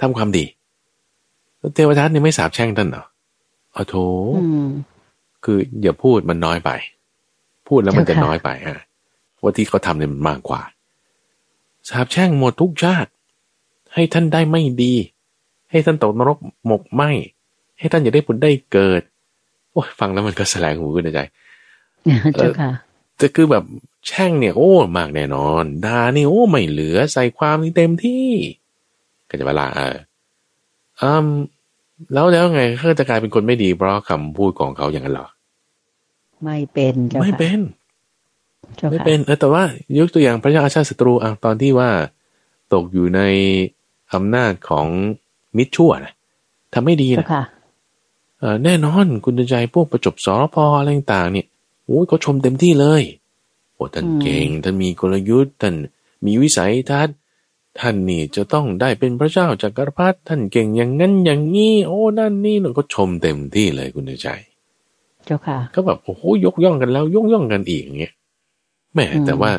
[0.00, 0.44] ทำความดี
[1.58, 3.04] แล้วเทวทัตนี่ไม่สาบแช่งท่านเหรอ
[3.74, 3.94] อ๋อโถ
[4.42, 4.68] อืม
[5.44, 6.70] คืออย่าพูดมันน้อยไป
[7.70, 8.80] พูดแล้วมันจะเจ้าค่ะน้อยไปฮะ
[9.42, 10.62] ว่าที่เขาทำเนี่ยมันมากกว่า
[11.88, 13.10] สาบแช่งหมดทุกชาติ
[13.94, 14.94] ให้ท่านได้ไม่ดี
[15.70, 17.02] ให้ท่านตกนรกหมกไหม
[17.78, 19.02] ให้ท่านอย่าได้ผลได้เกิด
[19.70, 21.20] โอ้ยฟังแล้วมันก็แสลงหูขึ้นในใจ
[22.34, 22.70] เจ้าค่ะ
[23.18, 23.64] แต่คือแบบ
[24.06, 28.26] แช่งเนี่ย โอ้มากแน่นอนด่านี่โอ้ไม่เหลือใส่ความนี่เต็มที่
[29.28, 29.96] ก็จะเวลาเออ
[31.02, 31.26] อืม
[32.12, 35.28] แล้วแล้วไงเขาจะกลายเป็นคนไม่ดีเพราะคำพูดของเขาอย่างนั้นเหรอ
[36.44, 37.58] ไม่เป็นเจ้าค่ะไม่เป็น
[38.76, 39.64] เจ้าไม่ค่ะเป็นเออแต่ว่า
[39.98, 41.90] ยกตัวอย่างพระเจ้าอาชาติศัตรูอะตอนที่ว่า
[42.72, 43.20] ตกอยู่ใน
[44.14, 44.86] อำนาจของ
[45.56, 46.12] มิตรชั่วนะ
[46.72, 47.42] ทำไม่ดีเจ้านะค่ะ
[48.40, 51.46] เออแน่นอนคุณใจพวกประจบสรพอะไรต่างๆเนี่ย
[51.86, 53.02] โอ้ยเขาชมเต็มที่เลย
[53.74, 55.74] โอ้ท่านอืมเก่งท่านมีกลยุทธ์ท่าน
[56.26, 57.16] มีวิสัยทัศน์
[57.78, 64.28] ท่านนี่จะต้องได้เป็นพระเจ้าจักรพรรดิท่านเก่งอย่างนั้นอย่างนี้ โอ้นั่นนี่เราก็ชมเต็มที่เลยคุณใจ
[65.26, 68.12] เจ้าค่ะ ก็แบบโอ้โหยกย่องกันแล้วยกย่องกันอีกอย่างเงี้ย
[68.92, 69.50] แหม่อืมแต่ว่า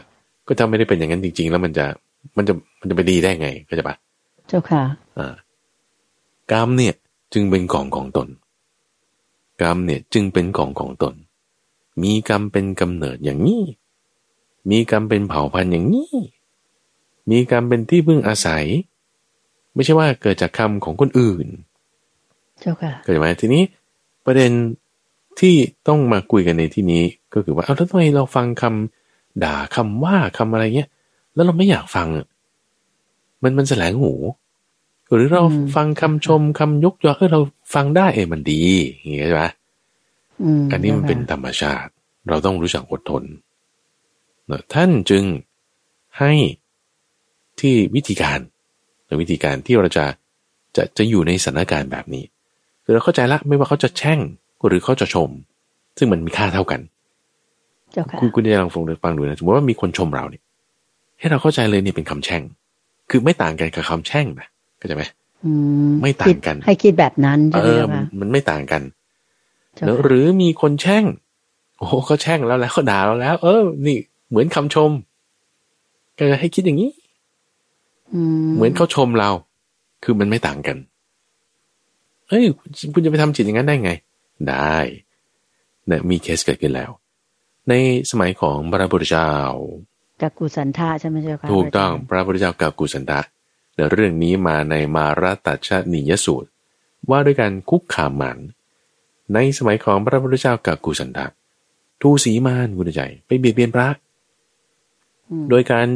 [0.48, 1.86] ก็ถ้าไม่ได้เป็นอย่างนั้นจริง ๆ แล้วมันจะ
[2.38, 3.96] มันจะมันจะไปดีได้ไงก็จะปะ
[4.48, 4.84] เจ้าค่ะ
[5.18, 5.34] อ่า
[6.52, 6.94] กรรมเนี่ย
[7.34, 8.28] จึงเป็นของของตน
[9.62, 11.14] กรรมเนี่ย จึงเป็นของของตน
[12.04, 13.64] มีกรรมเป็นกำเนิดอย่างนี้
[14.70, 16.14] มีกรรมเป็นเผ่าพันธุ์อย่างนี้
[17.32, 18.66] มีกรรมเป็นที่พึ่งอาศัย
[19.74, 21.48] ไม่ใช่ว่าเกิดจากคำของคนอื่น
[22.60, 23.64] เจ้าค่ะเกิดไหมทีนี้
[24.26, 24.52] ประเด็น
[25.40, 25.56] ที่
[25.88, 27.04] ต้องมาคุยกันในที่นี้
[27.34, 30.90] ก็คือว่า เอาแล้วทำไมเราฟังคำด่าคำว่าคำอะไรเงี้ย
[31.34, 32.26] แล้วเราไม่อยากฟังอะ
[33.44, 34.14] มันมันแสลงหู
[35.14, 37.42] หรือเราอืมฟังคำชมคำยกยอเออเรา
[37.74, 38.62] ฟังได้เออมันดี
[38.98, 39.44] อย่างเงี้ยใช่ไหม
[40.44, 41.92] อืมอันนี้มันเป็นธรรมชาติ
[42.30, 43.24] เราต้องรู้จักอดทน
[44.48, 45.24] เนอะท่านจึง
[46.20, 46.32] ให้
[47.60, 48.40] ที่วิธีการ
[49.06, 50.06] หรือวิธีการที่เราจะ
[50.76, 52.24] จะจะอยู่ในสถานการณ์แบบนี้
[52.84, 54.20] คือเราเข้าใจละไม่ว่าเขาจะแช่ง
[54.68, 55.30] หรือเขาจะชม
[55.98, 56.82] ซึ่งมันมีค่าเท่ากัน
[57.92, 60.44] เจ้าค่ะคุณคุณจะลองฟังดูฟังดูนะสมมติว่ามีคนชมเราเนี่ย
[61.20, 62.42] ให้เราเข้าใจเลยเนี่ยเป็นคำแช่ง
[63.10, 64.48] คือไม่ต่างกันกับคำแช่งนะ
[64.78, 65.04] เข้าใจไหม
[65.46, 65.52] อื
[65.90, 68.82] มไม่ต่างกันคิดให้คิดแบบนั้นเอใช่ไหมอเจ้ามันค่ะมันไม่ต่างกัน
[69.76, 71.04] เจ้าแล้วค่ะหรือมีคนแช่ง
[71.78, 73.98] โอ้โหเขาแช่งแล้วแล้วเขาด่าเราแล้ว เออ นี่
[74.30, 74.92] เหมือนคำชม
[76.18, 76.90] ก็ให้คิดอย่างนี้
[78.14, 79.30] อืมเหมือนเขาชมเรา
[80.04, 80.78] คือมันไม่ต่างกัน
[82.30, 82.44] เฮ้ย
[82.94, 83.92] คุณจะไปทำจิตอย่างนั้นได้ไง
[84.50, 84.78] ได้
[85.88, 86.92] เนี่ยมีเคสเกิดขึ้นแล้ว
[87.70, 87.74] ใน
[88.12, 89.32] สมัยของพระพุทธเจ้า
[90.22, 93.20] กับกุสันทาใช่ไหมเจ้าค่ะถูกต้องพระาจารย์พระพุทธเจ้ากับกุสันตะ
[93.76, 96.50] เดี๋ยวเรื่องนี้มาในมาราตัชนิยสูตร
[97.10, 98.38] ว่าด้วยการคุกคามมัน
[99.34, 101.26] ในสมัยของพระพุทธเจ้ากับกุสันตะ
[102.02, 103.88] ทูสีมานคุณใจไปเบียดเบียนพระ
[105.30, 105.88] อืมโดยการ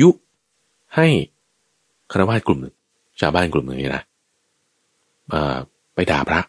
[0.00, 0.10] ยุ
[0.96, 1.06] ให้
[2.12, 2.74] คารวะกลุ่มหนึ่ง
[3.20, 4.02] ชาวบ้านกลุ่มหนึ่งนี่นะ
[5.32, 5.56] อ่า
[5.94, 6.40] ไปด่าพระ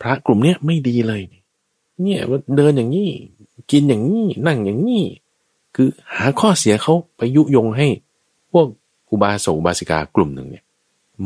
[0.00, 1.22] พระกลุ่มเนี้ยไม่ดีเลย
[2.02, 3.10] เนี่ยว่าเดินอย่างนี้
[3.70, 5.04] กินอย่างนี้ นั่งอย่างนี้
[5.74, 7.88] คือหาข้อเสียเขาไปยุยงให้
[8.52, 8.66] พวก
[9.10, 10.64] อุบาสกอุบาสิกากลุ่มหนึ่งเนี่ย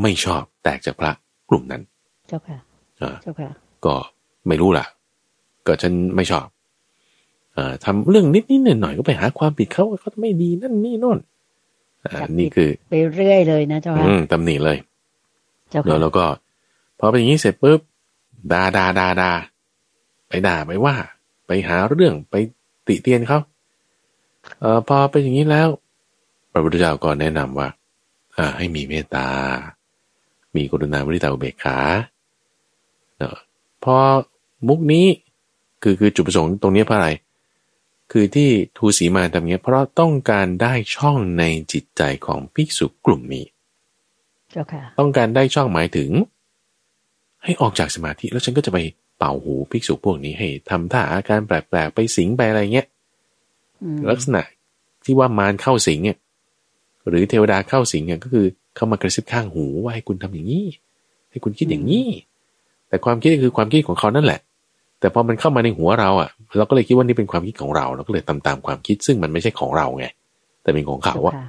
[0.03, 1.13] ไม่ชอบแตกจากพระ
[1.49, 1.83] กลุ่มนั้น
[2.29, 2.59] เจ้าค่ะ
[3.03, 3.51] อ่าเจ้าค่ะ
[3.85, 3.95] ก็
[4.47, 4.85] ไม่รู้ล่ะ
[5.67, 6.47] ก็ฉันไม่ชอบ
[7.55, 11.19] เอ่อทำเรื่องนิดนิดหน่อยหน่อยๆก็ไปหาความผิดเขาเขาไม่ดีนั่นนี่โน่น
[12.05, 14.79] อ่าจับผิดนี่คือ ไปเรื่อยเลยนะเจ้าค่ะอืมตำหนิเลย
[15.71, 16.25] เจ้าแล้ค่ะวเราก็
[16.99, 17.81] พอเป็นอย่างนี้เสร็จปุ๊บ
[18.53, 19.31] ด่าด่าด่าด่า
[20.29, 20.97] ไปด่าไปว่า
[21.47, 22.35] ไปหาเรื่องไป
[22.87, 23.39] ติเตียนเขา
[24.61, 25.69] เอ่อพอเป็นอย่างนี้แล้ว
[26.53, 27.69] พระพุทธเจ้าก็แนะนำว่า
[28.37, 29.29] อ่าให้มีเมตตา
[30.57, 31.79] มีกรุณาบริตาอุเบกขา
[33.19, 33.37] เนอะ
[33.85, 33.97] พอ
[34.69, 35.07] มุกนี้
[35.83, 37.11] คือคือจุดประสงค์ตรงนี้เพราะอะไร
[38.13, 43.45] คือที่ทูสีมาทำอย่างเงี้ยเพราะต้องการได้ช่องในจิตใจของภิกษุกลุ่มนี้
[44.51, 46.11] เจ้าค่ะต้องการได้ช่องหมายถึง
[47.45, 48.79] ให้ออกจากสมาธิแล้วฉันก็จะไป
[49.19, 52.87] เป่าหูภิกษุพวกนี้ให้ทำท่าอาการแปลกๆไปสิงไปอะไรเงี้ย
[53.83, 54.43] อืมลักษณะ
[55.05, 56.19] ที่ว่ามารเข้าสิงเนี่ย
[57.09, 60.67] หรือเทวดาเข้าสิงเนี่ยก็คือเข้ามากระซิบข้างหูว่าให้คุณทำอย่างนี้
[61.31, 62.07] ให้คุณคิดอย่างนี้
[62.89, 64.41] แต่ความคิดก็คือความคิดของเขานั่นแหละ
[65.01, 70.07] แต่พอมันเข้ามาในหัวเราอะ เราก็เลยคิดว่านี่เป็นความคิดของเราเราก็เลยตามตามความคิดซึ่งมันไม่ใช่ของเราไง
[70.63, 71.47] แต่เป็นของเขาเจ้าอะค่ะ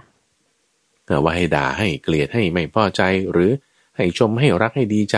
[1.05, 3.51] เออว่าให้ด่าให้เกลียดให้ไม่พอใจหรือ
[3.95, 5.17] ให้ชมให้รักให้ดีใจ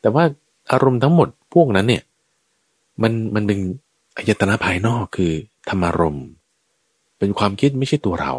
[0.00, 0.24] แต่ว่า
[0.72, 2.02] อารมณ์ทั้งหมดพวกนั้นเนี่ย
[3.02, 3.58] มันมันเป็น
[4.16, 5.32] อายตนะภายนอกคือ
[5.68, 6.26] ธรรมารมณ์
[7.18, 8.32] เป็นความคิดไม่ใช่ตัวเรา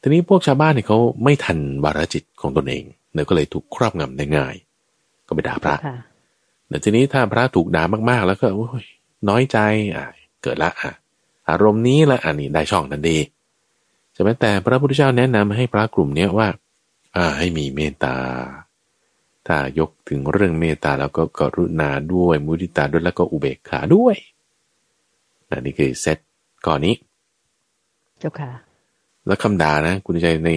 [0.00, 4.54] ทีนี้พวกชาวบ้านเนี่ยเขาไม่ทันวาระจิตของตนเองเนี่ยก็เลยถูกครอบงำได้ง่าย
[5.26, 5.96] ก็ไปด่าพระเจ้าค่ะ
[6.68, 8.84] แต่ทีนี้ถ้าพระถูกด่ามากๆ แล้วก็โอ้ย
[9.28, 9.58] น้อยใจ
[9.94, 10.06] อะ
[10.42, 10.92] เกิดละอะ
[11.50, 13.18] อารมณ์นี้ละอันนี้ได้ช่องทันที
[14.12, 16.48] ใช่ไหมแต่พระพุทธเจ้าแนะนำให้พระกลุ่มเนี้ยว่า
[17.16, 18.16] อ่าให้มีเมตตา
[19.48, 24.16] ถ้ายกถึงเรื่องเมตตาแล้วก็กรุณาด้วยมุทิตาด้วยแล้วก็อุเบกขาด้วย
[25.50, 26.18] นะนี่คือเซต
[26.66, 26.94] ก่อนนี้
[28.18, 28.50] เจ้าค่ะ
[29.26, 30.50] แล้วคำด่านะ คุณใจใน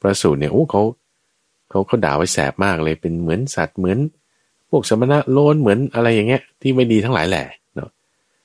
[0.00, 0.82] พระสูตรเนี่ยโอ้เขา
[1.70, 3.98] เขาเขาด่าไว้แสบมากเลยเป็นเหมือนสัตว์เหมือน
[4.70, 7.90] พวกสมณะโลนเหมือนอะไรอย่างเงี้ย ที่ไม่ดีทั้งหลายแหละเนาะ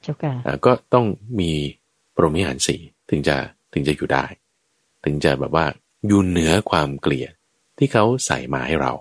[0.02, 1.06] เจ้าค่ะอ่าก็ต้อง
[1.40, 1.52] มี
[2.16, 2.76] ปรมิหารสี
[3.10, 3.36] ถึงจะ
[3.74, 4.26] ถึงจะอยู่ได้
[5.04, 5.66] ถึงจะแบบว่า
[6.08, 7.34] อยู่เหนือความเกลียด
[7.78, 8.94] ที่เขาใส่มาให้เรา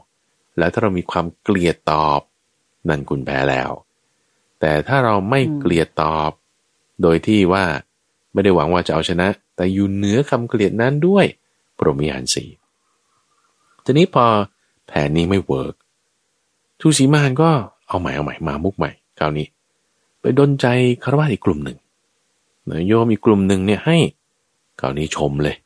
[0.58, 2.20] แล้วถ้าเรามีความเกลียดตอบ
[2.88, 3.70] นั่นคุณแพ้แล้ว
[4.60, 6.30] แต่ถ้าเราไม่เกลียดตอบ
[7.02, 7.64] โดยที่ว่า
[8.32, 9.26] ไม่ได้หวังว่าจะเอาชนะ
[9.56, 11.26] แต่อยู่เหนือคำเกลียดนั้นด้วย
[11.78, 12.44] ปรมิหารสี
[13.84, 14.24] ทีนี้พอ
[14.86, 15.74] แผนนี้ไม่เวิร์ก
[16.80, 17.50] ทูสีมานก็
[17.88, 19.46] เอาใหม่เอาใหม่มามุกใหม่คราวนี้
[20.20, 20.66] ไปดนใจ
[21.02, 21.78] คารวะอีกกลุ่มหนึ่ง
[22.70, 23.96] นะโยมอีกกลุ่มหนึ่งเนี่ยให้
[24.80, 25.56] คราวนี้ชมเลย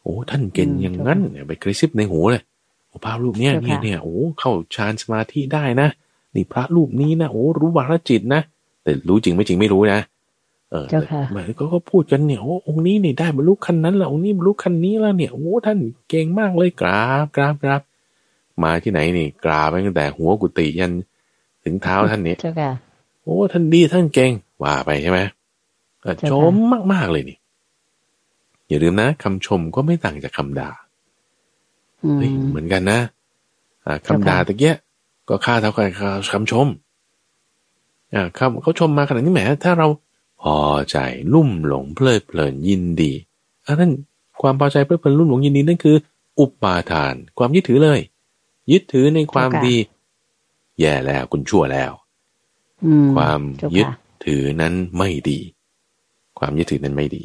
[0.00, 2.42] โอ้ท่านเก่งอืมอย่างนั้นเนี่ยไปกระซิบในหูเลย
[2.90, 5.88] โอ้พระรูปเนี้ยเจ้าเนี่ยค่ะเนี่ยโอ้เข้าฌานสมาธิได้นะ
[6.34, 8.40] นี่พระรูปนี้นะโอ้รู้วาระจิตนะ
[8.82, 10.00] แต่รู้จริงไม่จริงไม่รู้นะ
[10.70, 10.86] เออ
[11.32, 15.78] หมายก็ก็พูดกันเนี่ยโอ้องค์นี้นี่ได้บรรลุขั้นนั้นแล้วองค์นี้บรรลุขั้นนี้แล้วเนี่ยโอ้ท่าน
[16.08, 17.82] เก่งมากเลยกราบกราบกราบ
[18.62, 20.92] มาที่ไหนนี่กราบไปตั้งแต่หัวกุฏิยัน
[21.64, 22.70] ถึงเท้าท่านนี้เจ้าค่ะ
[23.22, 24.32] โอ้ท่านดีท่านเก่ง
[24.62, 25.20] ว่าไปใช่ไหม
[26.30, 26.54] ชม
[26.92, 27.38] มากๆเลยนี่
[28.68, 30.70] อย่าลืมนะคำชมก็ไม่ต่างจากคาด่า
[32.18, 33.00] เฮ้ยเหมือนกันนะ
[34.06, 34.76] คำด่าตะเกีย
[35.28, 35.88] ก็ค่าเท่ากัน
[36.32, 36.66] คำชม
[38.14, 39.88] อ่าคำเขาชมมาขนาดนี้แหมถ้าเรา
[40.42, 40.56] พอ
[40.90, 40.96] ใจ
[41.32, 43.12] ลุ่มหลงเพลิดเพลินยินดี
[43.66, 43.92] อันนั้น
[44.42, 45.96] ความพอใจเพลิดเพลินลุ่มหลงยินดีนั่นคือ
[46.40, 48.00] อุปาทาน ความยึดถือเลย
[48.72, 49.76] ยึดถือในความดี
[50.80, 51.92] แย่แล้วคุณชั่วแล้ว
[53.16, 53.40] ความ
[53.76, 53.88] ยึด
[54.26, 55.38] ถือนั้นไม่ดี
[56.38, 57.22] ความยึดถือนั้นไม่ดี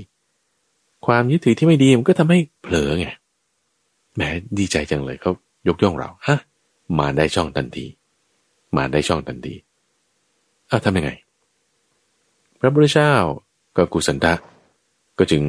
[1.06, 3.08] ความยึดถือที่ไม่ดีมันก็ทำให้เผลอไง
[4.16, 4.22] แหม
[4.58, 5.32] ดีใจจังเลยเขา
[5.68, 6.38] ยกย่องเราฮะ
[7.00, 7.86] มาได้ช่องทันที
[8.78, 9.56] มาได้ช่องทันที
[10.68, 11.12] เอาทำยังไง
[12.60, 13.14] พระพุทธเจ้า
[13.78, 14.34] ก็กุสันทะ
[15.18, 15.44] ก็จึง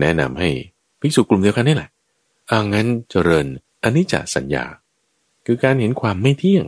[0.00, 0.48] แนะนำให้
[1.00, 1.90] ภิกษุกลุ่มเดียวกันนี่แหละ
[2.50, 3.46] อางั้นเจริญ
[3.82, 4.64] อันนี้จะสัญญา
[5.46, 6.66] คือการเห็นความไม่เที่ยง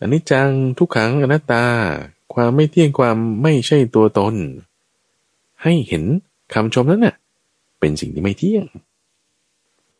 [0.00, 1.64] อันนี้จังทุกขังอนัตตา
[2.34, 4.34] ความไม่เที่ยงความไม่ใช่ตัวตน
[5.62, 6.04] ให้เห็น
[6.54, 7.16] คำชมนั้นน่ะ
[7.80, 8.66] เป็นสิ่งที่ไม่เที่ยง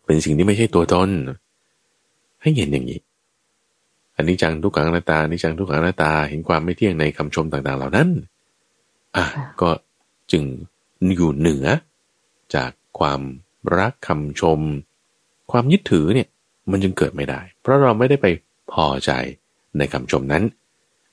[0.04, 1.10] เป็นสิ่งที่ไม่ใช่ตัวตน
[2.42, 3.00] ให้เห็นอย่างนี้
[4.16, 8.08] อันนี้จังทุกขังอนัตตาอันนี้จังทุกขังอนัตตา เห็นความไม่เที่ยงในคำชมต่าง ๆ เหล่านั้น
[9.16, 9.24] อะ
[9.60, 9.70] ก็
[10.32, 10.44] จึง
[11.16, 11.66] อยู่เหนือ
[12.54, 13.20] จากความ
[13.78, 14.60] รักคำชม
[15.50, 16.28] ความยึดถือเนี่ย
[16.70, 18.26] มันจึงเกิดไม่ได้ เพราะเราไม่ได้ไป
[18.72, 19.12] พอใจ
[19.78, 20.44] ในคำชมนั้น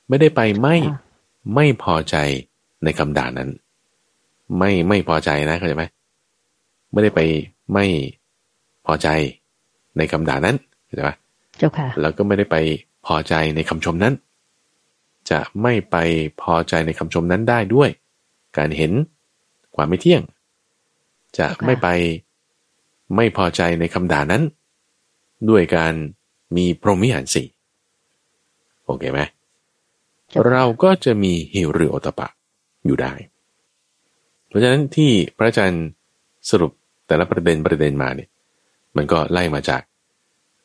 [0.09, 0.77] ไม่ได้ไปไม่
[1.55, 2.15] ไม่พอใจ
[2.83, 3.49] ในคำด่านั้น
[4.57, 5.83] ไม่ไม่พอใจนะเข้าใจไหม
[6.91, 7.19] ไม่ได้ไป
[7.73, 7.85] ไม่
[8.85, 9.07] พอใจ
[9.97, 10.55] ในคำด่านั้น
[10.85, 11.11] เข้าใจไหม
[11.57, 12.57] เจ้าค่ะ แล้วก็ไม่ได้ไป
[13.05, 14.13] พอใจในคำชมนั้น
[15.31, 15.97] จะไม่ไป
[16.41, 17.89] พอใจในคำชมนั้นได้ด้วย
[18.57, 18.91] การเห็น
[19.75, 20.23] ความไม่เที่ยง
[21.37, 21.87] จะไม่ไป
[23.15, 24.43] ไม่พอใจในคำด่านั้น
[25.49, 25.93] ด้วยการ
[26.55, 27.47] มีพรหมิหารสี่
[28.85, 29.19] โอเคไหม
[30.49, 32.27] เราก็จะมีหิริโอตปะ
[32.85, 33.13] อยู่ได้
[34.47, 35.85] เพราะฉะนั้นที่พระอาจารย์
[36.49, 36.71] สรุป
[37.07, 38.29] แต่ละประเด็นประเด็นมาเนี่ย
[38.95, 39.81] มันก็ไล่มาจาก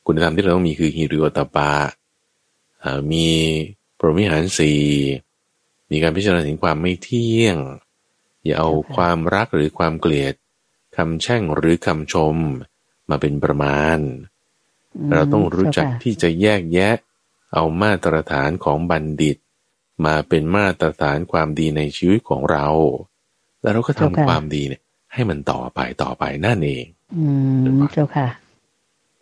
[0.07, 1.73] คุณธรรมที่เราต้องมีคือหิริโอตปะ
[3.13, 3.29] มี
[3.99, 4.75] ปรมิหารสี
[5.91, 7.57] มีการพิจารณาถึงความไม่เที่ยง
[8.45, 10.35] อย่าเอาความรักหรือความเกลียด
[10.97, 12.37] คำแช่งหรือคำชม
[13.11, 13.99] มาเป็นประมาณ
[15.15, 16.97] เราต้องรู้จักที่จะแยกแยะ
[17.53, 19.37] เอามาตรฐานของบัณฑิต
[20.05, 22.67] มาเป็นมาตรฐานความดีในชีวิตของเรา
[23.63, 27.23] แล้วเราก็ทำความดีเนี่ยให้มันต่อไปต่อไปนั่นเอง อื
[27.77, 28.29] มเจ้าค่ะ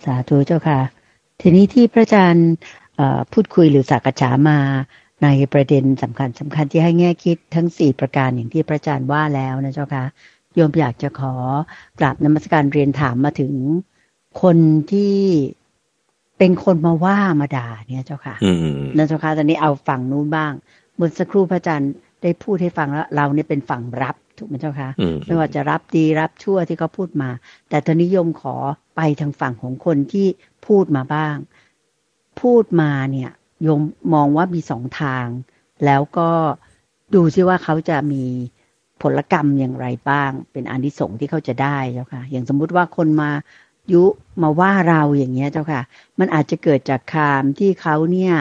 [0.05, 0.81] สาธุเจ้าค่ะ
[1.41, 2.51] ทีนี้ที่พระอาจารย์
[3.33, 4.59] พูดคุยหรือสักษามา
[5.23, 10.05] ในประเด็นสำคัญสำคัญที่ให้แง่คิดทั้งสี่ประการอย่างที่พระอาจารย์ว่าแล้วนะเจ้าค่ะ
[10.55, 11.35] โยมอยากจะขอ
[11.99, 13.53] กราบนมัสการเรียนถามมาถึง
[14.43, 14.57] คน
[14.93, 15.17] ที่
[16.39, 18.35] เป็นคนมาว่ามาด่าเนี่ยเจ้าค่ะ
[18.97, 20.53] นะเจ้าค่ะตอนนี้เอาฝั่งนู้นบ้าง
[20.97, 21.93] เมื่อสักครู่พระอาจารย์
[22.25, 24.91] ได้พูดให้ฟังแล้ว เราเนี่ยเป็นฝั่งรับถูกไหมเจ้าค่ะ
[25.27, 27.31] ไม่ว่าจะรับดีรับชั่วที่เขาพูดมา
[27.69, 28.57] แต่ตอนนี้โยมขอ
[28.97, 30.27] ไปทางฝั่งของคนที่
[30.67, 31.37] พูดมาบ้าง
[32.41, 33.31] พูดมาเนี่ย
[33.63, 33.81] โยม
[34.15, 35.27] มองว่ามีสองทาง
[35.85, 36.31] แล้วก็
[37.15, 38.25] ดูซิว่าเขาจะมี
[39.03, 43.31] ผลกรรมอย่างไรบ้าง เป็นอันที่สงที่เขาจะได้เจ้าค่ะ อย่างสมมุติว่าคนมา
[43.93, 44.05] ยุ
[44.43, 45.83] มาว่าเราอย่างเงี้ยเจ้าค่ะ
[46.19, 48.35] มันอาจจะเกิดจากคามที่เขาเนี่ย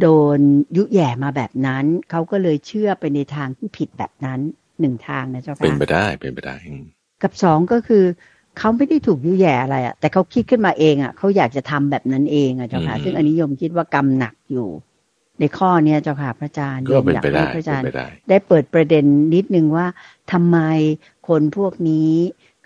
[0.00, 0.38] โดน
[0.76, 4.40] ยุแย่มาแบบนั้น เขาก็เลยเชื่อไปในทางที่ผิดแบบนั้น
[4.80, 6.56] หนึ่งทางนะเจ้าค่ะเป็นไปได้เป็นไปได้
[7.22, 8.04] กับสองก็คือ
[8.58, 14.68] เขาไม่ได้ถูกยุแย่อะไรอะ แต่เขาคิดขึ้นมาเองอะเขาอยากจะทำแบบนั้นเองอะเจ้าค่ะ ซึ่งอันนี้ยมคิดว่ากรรมหนักอยู่
[15.40, 17.84] ในข้อเนี้ยเจ้าค่ะพระอาจารย์ก็เป็นไปได้พระอาจารย์
[18.28, 19.86] ได้เปิดประเด็นนิดนึงว่า
[20.32, 20.58] ทำไม
[21.28, 22.12] คนพวกนี้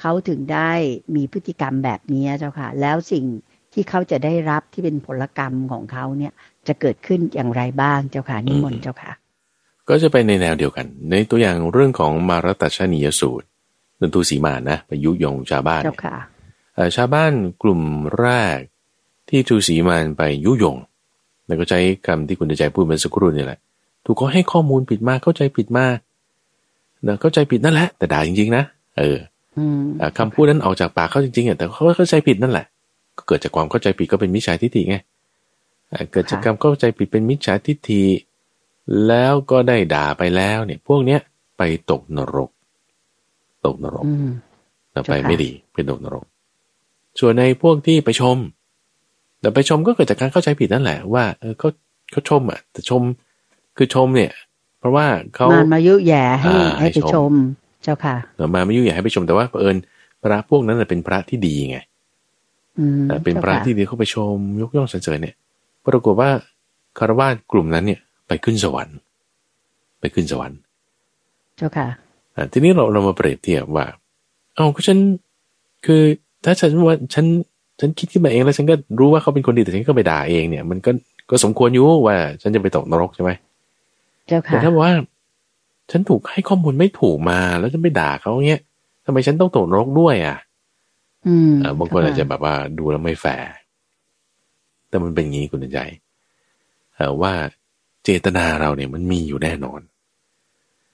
[0.01, 0.73] เขาถึงได้
[1.17, 3.25] มีพฤติกรรมแบบนี้เจ้าค่ะ แล้วสิ่ง
[3.73, 6.33] ที่เขาจะได้รับที่เป็นผลกรรมของเขาเนี่ย
[6.69, 9.13] จะเกิดขึ้นอย่างไรบ้างเจ้าค่ะนิมนต์เจ้าค่ะ
[9.89, 13.47] ก็จะไปในแนวเดียวกัน ในตัวอย่างเรื่องของมารตัชนียสูตร
[14.01, 15.83] นนทูสีมานะไปยุยงชาวบ้าน
[16.97, 17.81] ชาวบ้านกลุ่ม
[18.19, 18.59] แรก
[19.29, 20.77] ที่ทูสีมานไปยุยง
[21.47, 23.59] แล้วก็ใช้คำที่คุณใจพูดเมื่อสักครู่นี่แหละ
[24.05, 25.97] ถูกเขาให้ข้อมูลผิดมากเข้าใจผิดมาก
[27.07, 28.65] นะเข้าใจผิดนั่นแหละ แต่ด่าจริงๆนะ
[28.99, 29.19] เออ
[30.19, 32.67] คำพูดนั้นออกจากปากเขาจริงๆอะแต่เขาเข้าใจผิดนั่นแหละ
[33.17, 34.97] ก็เกิดจากความเข้าใจผิดก็เป็นมิจฉาทิฏฐิไง
[36.11, 38.05] เกิดจากการเข้าใจผิดเป็นมิจฉาทิฏฐิ
[39.09, 41.21] แล้วก็ได้ด่าไปแล้วเนี่ย พวกเนี้ย
[41.59, 42.51] ไปตกนรก
[43.67, 44.07] ตกนรก
[44.95, 46.25] ต่อไปไม่ดีเป็นตกนรก
[47.21, 48.37] ส่วนในพวกที่ไปชม
[49.41, 51.69] แต่ไปชมก็เกิดจากการเข้าใจผิดนั่นแหละ ว่าเออเขา
[52.11, 53.03] เขาชมอะ แต่ชม
[53.77, 54.33] คือชมเนี่ย
[54.79, 57.33] เพราะว่าเขามารมายุแย่ให้อ่าให้ไปให้ชมชม
[57.83, 59.77] เจ้าค่ะเออมาไม่ยุ่งอยากให้ไปชมแต่ว่าเผอิญ
[60.23, 61.79] พระพวกนั้นนะเป็นพระที่ดีไง
[62.79, 65.37] อืมเออเป็นพระจ้าค่ที่ดีเขาไปชม ยกย่องสรรเสริญเนี่ย
[65.87, 66.31] ปรากฏว่า
[66.99, 68.97] คารวาสกลุ่มนั้นเนี่ยไปขึ้นสวรรค์
[70.01, 70.59] ไปขึ้นสวรรค์
[71.57, 71.89] เจ้าค่ะ
[72.37, 73.87] อะทีนี้เราเรามาเปรียบเทียบว่า
[74.55, 74.99] เอ้าก็ฉัน
[75.87, 76.03] คือ
[76.45, 77.27] ถ้าฉันว่าฉัน
[77.81, 80.91] ฉันคิดขึ้นมาเองแล้วฉันก็รู้ว่าเขาเป็นคนดีแต่ฉันก็ไปด่าเองเนี่ย มันก็
[81.31, 83.31] ก็สมควรอยู่ว่า ฉันจะไปตกนรกใช่ไหม
[84.27, 84.95] เจ้าแต่ค่ะถ้าบอกว่า
[85.91, 88.63] ฉันถูกให้ข้อมูลไม่ถูกมาแล้วฉันไปด่าเขาเงี้ย
[89.05, 90.39] ทำไมฉันต้องตกนรกด้วยอะ
[91.27, 93.49] อืมเออบางคนอาจจะแบบว่าดูแล้วไม่แฟร์
[94.89, 95.81] แต่มันเป็นอย่างนี้คุณใจ
[96.95, 97.33] เออว่า
[98.05, 99.81] เจตนาเราเนี่ยมันมีอยู่แน่นอน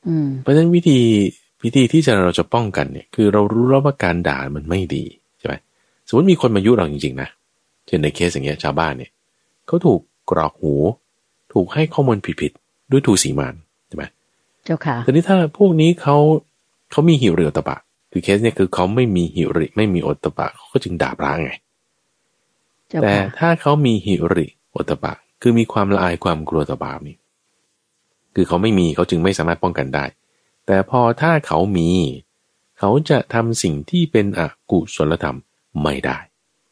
[0.07, 0.99] อืมเพราะฉะนั้นวิธี
[1.65, 5.05] วิธีที่จะเราจะป้องกันเนี่ย คือเรารู้แล้วว่าการด่ามันไม่ดี
[5.39, 5.55] ใช่ไหม
[6.09, 7.29] สมมติมีคนมายุเราจริงๆนะ
[7.87, 9.11] เช่นในเคสอย่างเงี้ยชาวบ้านเนี่ย
[9.67, 10.75] เขาถูกกรอกหู
[11.53, 13.55] ถูกให้ข้อมูลผิดๆด้วยทูสีมาน
[13.89, 14.05] ใช่ไหม
[14.65, 16.17] เจ้าค่ะทีนี้ถ้าพวกนี้เขา
[16.91, 17.77] เขามีหิริโอตปะ
[18.13, 21.63] คือเคสเนี่ยคือเขาไม่มีหิริไม่มีโอตปะเขาก็จึงด่าพระไงเจ้า
[23.03, 25.13] แต่ค่ะถ้าเขามีหิริโอตปะ
[25.43, 27.17] คือมีความละอายความกลัวต่อบาปนี่
[28.35, 30.05] คือเขาไม่มีเขาจึงไม่สามารถป้องกันได้
[30.67, 31.91] แต่พอถ้าเขามี
[32.79, 34.41] เขาจะทำสิ่งที่เป็นอ
[34.71, 35.39] กุศลธรรม
[35.83, 36.19] ไม่ได้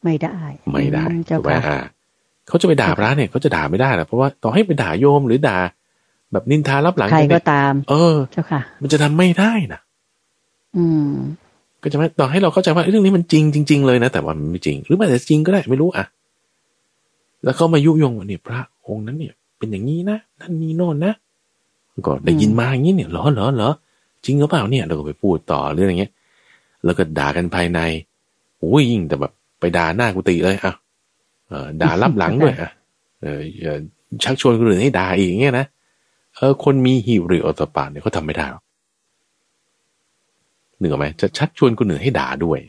[0.03, 0.37] ไม่ได้
[0.73, 1.79] ไม่ได้อืเจ้าถูกไหมค่ะอ่า
[2.47, 5.57] เขาจะไปด่าพระเนี่ยเขาจะด่าไม่ได้หรอกเพราะว่าต่อให้ไปด่าโยมหรือด่า
[6.31, 9.81] แบบนินทารับหลังใครนก็เนี่ยตาม เออ เจ้าค่ะ มันจะทำไม่ได้นะ
[10.77, 11.13] อืม
[11.83, 16.05] ก็จะไม่ต่อให้เราเข้าใจว่าเรื่องนี้มันจริงจริง ๆ เลยนะ แต่ว่ามันไม่จริง หรือมันอาจะจริงก็ได้ไม่รู้อะ
[17.43, 21.13] แล้วเขามายุยงว่าเนี่ยพระองค์นั้นเนี่ย เป็นอย่างนี้นะนั่นนี่โน่นนะ
[22.05, 23.71] ก็ได้ยินมาอย่างนี้เนี่ยเหรอเหรอเหรอ
[24.25, 26.11] จริงหรือเปล่าเนี่ย เราก็ไปพูดต่อเรื่องอย่างเงี้ย
[26.85, 27.79] แล้วก็ด่ากันภายใน
[28.59, 30.73] โอ้ยยิ่งแต่แบบไปด่าหน้ากุฏิเลยอะ
[31.81, 32.69] ด่ารับหลังด้วยอะ
[33.21, 33.41] เออ
[34.23, 35.65] ชักชวนคนอื่นให้ด่าอีกอย่างเงี้ยนะ
[36.35, 38.63] เออคนมีหิริโอตปาเนี่ยเขาทำไม่ได้หรอก
[40.81, 42.59] นึกออกไหมจะชักชวนคนอื่นให้ด่าด้วย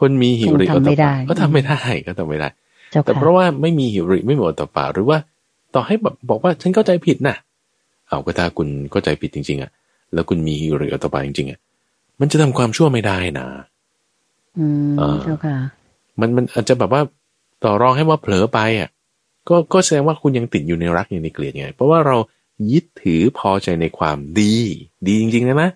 [0.00, 2.48] คนมีหิริโอตปาก็ทำไม่ได้ก็ทำไม่ได้
[2.90, 5.18] เจ้าแต่ค่ะเพราะว่าไม่มีหิริไม่มีโอตปาหรือว่า
[5.74, 7.36] ต่อให้แบบบอกว่าฉันเข้าใจผิดนะ
[8.08, 9.70] เอาก็ถ้าคุณเข้าใจผิดจริง ๆอะ
[10.14, 11.58] แล้วคุณมีหิริโอตปาจริงๆอะ
[12.20, 13.46] มันจะทำความชั่วไม่ได้นะ
[14.58, 15.56] อืมเออเจ้าค่ะ
[16.20, 17.02] มันมันอาจจะแบบว่า
[17.64, 18.88] ต่อรองให้ว่าเผลอไปอะ
[19.48, 22.16] ก็ก็แสดงว่าคุณยังติดอยู่ในรักอยู่ในเกลียดไง เพราะว่าเรา
[22.72, 24.54] ยึดถือพอใจในความดี
[25.06, 25.70] ดีจริงๆนะนะ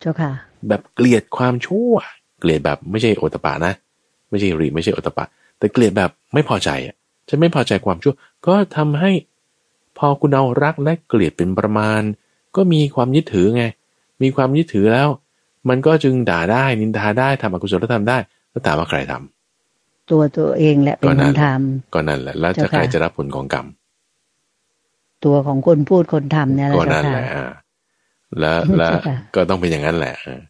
[0.00, 0.32] เจ้าค่ะ
[0.68, 1.92] แบบเกลียดความชั่ว
[2.40, 3.72] เกลียดแบบไม่ใช่โอตปานะ
[4.30, 5.24] ไม่ใช่รีไม่ใช่โอตปา
[5.58, 6.94] แต่เกลียดแบบไม่พอใจอะ
[7.28, 8.14] ฉันไม่พอใจความชั่ว
[8.46, 9.10] ก็ทำให้
[9.98, 12.00] พอคุณเอารักและเกลียดเป็นประมาณ
[12.56, 13.64] ก็มีความยึดถือไง
[14.22, 15.08] มีความยึดถือแล้ว
[15.68, 18.18] มันก็จึงด่าได้นินทาได้ทำอกุศลธรรมได้
[18.50, 21.44] แล้วถามว่าใครทำตัวตัวเองแหละเป็นก็คนั่นนท
[21.94, 27.50] ก็นั่นแหละแล้วจะเจ้าใครค่ะจะรับผลของกรรมำตัวของคนพูดคนทำเนี่ยแหละก็เจ้านั่นค่ะแหละอ่า
[28.40, 30.40] แล้วแล้วเจ้าค่ะก็ต้องเป็นอย่างนั้นแหละอ่า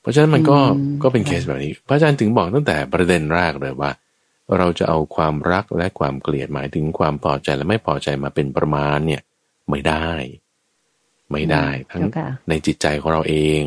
[0.00, 3.90] เพราะฉะนั้นมันก็อืมก็เป็นเคสแบบนี้ พระอาจารย์ถึงบอกตั้งแต่ประเด็นแรกเลยว่า
[4.58, 9.22] เราจะเอาความรักและความเกลียดหมายถึงความพอใจและไม่พอใจมาเป็นประมาณเนี่ย
[9.70, 10.08] ไม่ได้
[11.32, 13.64] ไม่ได้ ทั้งเจ้าค่ะในจิตใจของเราเอง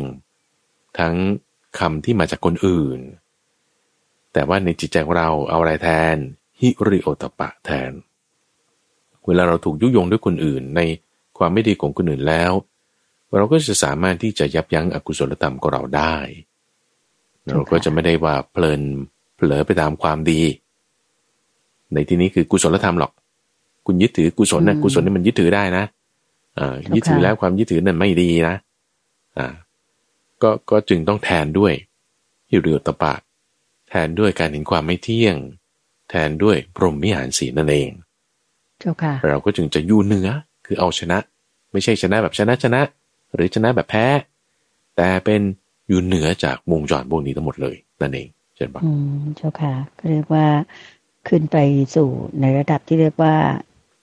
[0.98, 1.14] ทั้ง
[1.78, 3.00] คำที่มาจากคนอื่น
[4.32, 6.16] แต่ว่าในจิตใจของเราเอาอะไรแทน
[6.60, 7.92] ฮิริโอตปะแทน
[9.26, 10.80] เวลาเราถูกยุยงด้วยคนอื่นใน
[11.38, 12.52] ความไม่ดีของคนอื่นแล้ว
[13.38, 16.16] เราก็จะสามารถที่จะยับยั้งอกุศลธรรมของเราได้
[17.48, 18.82] เราก็จะไม่ได้ว่าเพลิน
[19.34, 20.42] เผลอไปตามความดี
[21.92, 23.12] ในที่นี้คือกุศลธรรมหรอก
[23.86, 25.84] คุณยึดถือกุศลนะอืมกุศลนี่มันยึดถือได้นะ
[26.58, 28.54] อ่าเจ้าค่ะยึดถือแล้วความยึดถือนั่นไม่ดีนะ
[29.38, 29.46] อ่า
[30.42, 31.72] ก็ก็จึงต้องแทนด้วย
[32.50, 33.14] ฮิริโอตปะ
[33.88, 35.36] แทนด้วยการเห็นความไม่เที่ยง
[36.10, 37.90] แทนด้วยพรหมวิหารสีนั่นเอง
[38.80, 40.28] เจ้าค่ะเราก็จึงจะอยู่เหนือ
[40.66, 41.18] คือเอาชนะ
[41.72, 42.80] ไม่ใช่ชนะแบบชนะชนะ
[43.34, 44.06] หรือชนะแบบแพ้
[44.96, 45.40] แต่เป็น
[45.88, 50.46] อยู่เหนือจากวงจรพวกนี้ทั้งหมดเลยนั่นเองเช่นปะอืมเจ้าค่ะก็เรียกว่า
[51.28, 51.56] ขึ้นไป
[51.96, 52.08] สู่
[52.40, 53.34] ในระดับที่เรียกว่า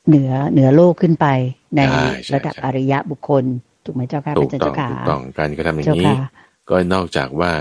[0.07, 1.27] เหนือเหนือโลกขึ้นไป
[1.75, 1.81] ใน
[2.33, 3.43] ระดับอริยะบุคคล
[3.85, 6.29] ถูกไหมเจ้าค่ะถูเป็นกเจ้าต้องค่ะถูกต้องการกระทำอย่าเจ้างนี้ค่ะ
[6.69, 7.51] ก็นอกจากว่า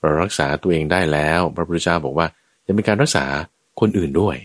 [0.00, 2.26] เรารักษาตัวเองได้แล้ว พระพุทธเจ้าบอกว่า
[2.66, 3.24] จะมีการรักษา
[3.80, 4.36] คนอื่นด้วย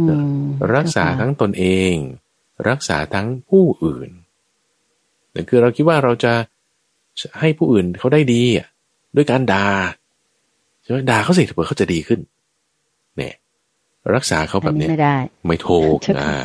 [0.00, 0.04] อื
[0.38, 0.42] ม
[0.74, 1.94] รักษาเจ้ค่ะทั้งตนเอง
[2.68, 4.10] รักษาทั้งผู้อื่น
[5.32, 6.32] แต่คือเราคิดว่าเราจะ
[7.40, 8.66] ให้ผู้อื่นเขาได้ดีอะ
[9.16, 9.66] ด้วยการด่า
[10.82, 12.20] ใช่ไหมด่าเขาสิเผื่อเขาจะดีขึ้น
[13.16, 13.34] เนี่ย
[14.14, 15.16] รักษาเขาแบบเนี้ยอัไม่ได้
[15.46, 16.42] ไม่ถูกเจ้านะค่ะ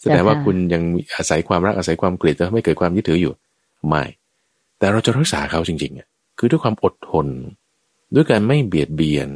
[0.00, 3.32] แสดงว่าเจ้าค่ะคุณยังมีอาศัยความรักอาศัยความเกลียดจะไม่เกิดความยึดถืออยู่
[3.88, 4.04] ไม่
[4.78, 6.08] แต่เราจะรักษาเขาจริงๆอะ
[6.38, 7.26] คือด้วยความอดทน
[8.14, 9.28] ด้วยการไม่เบียดเบียน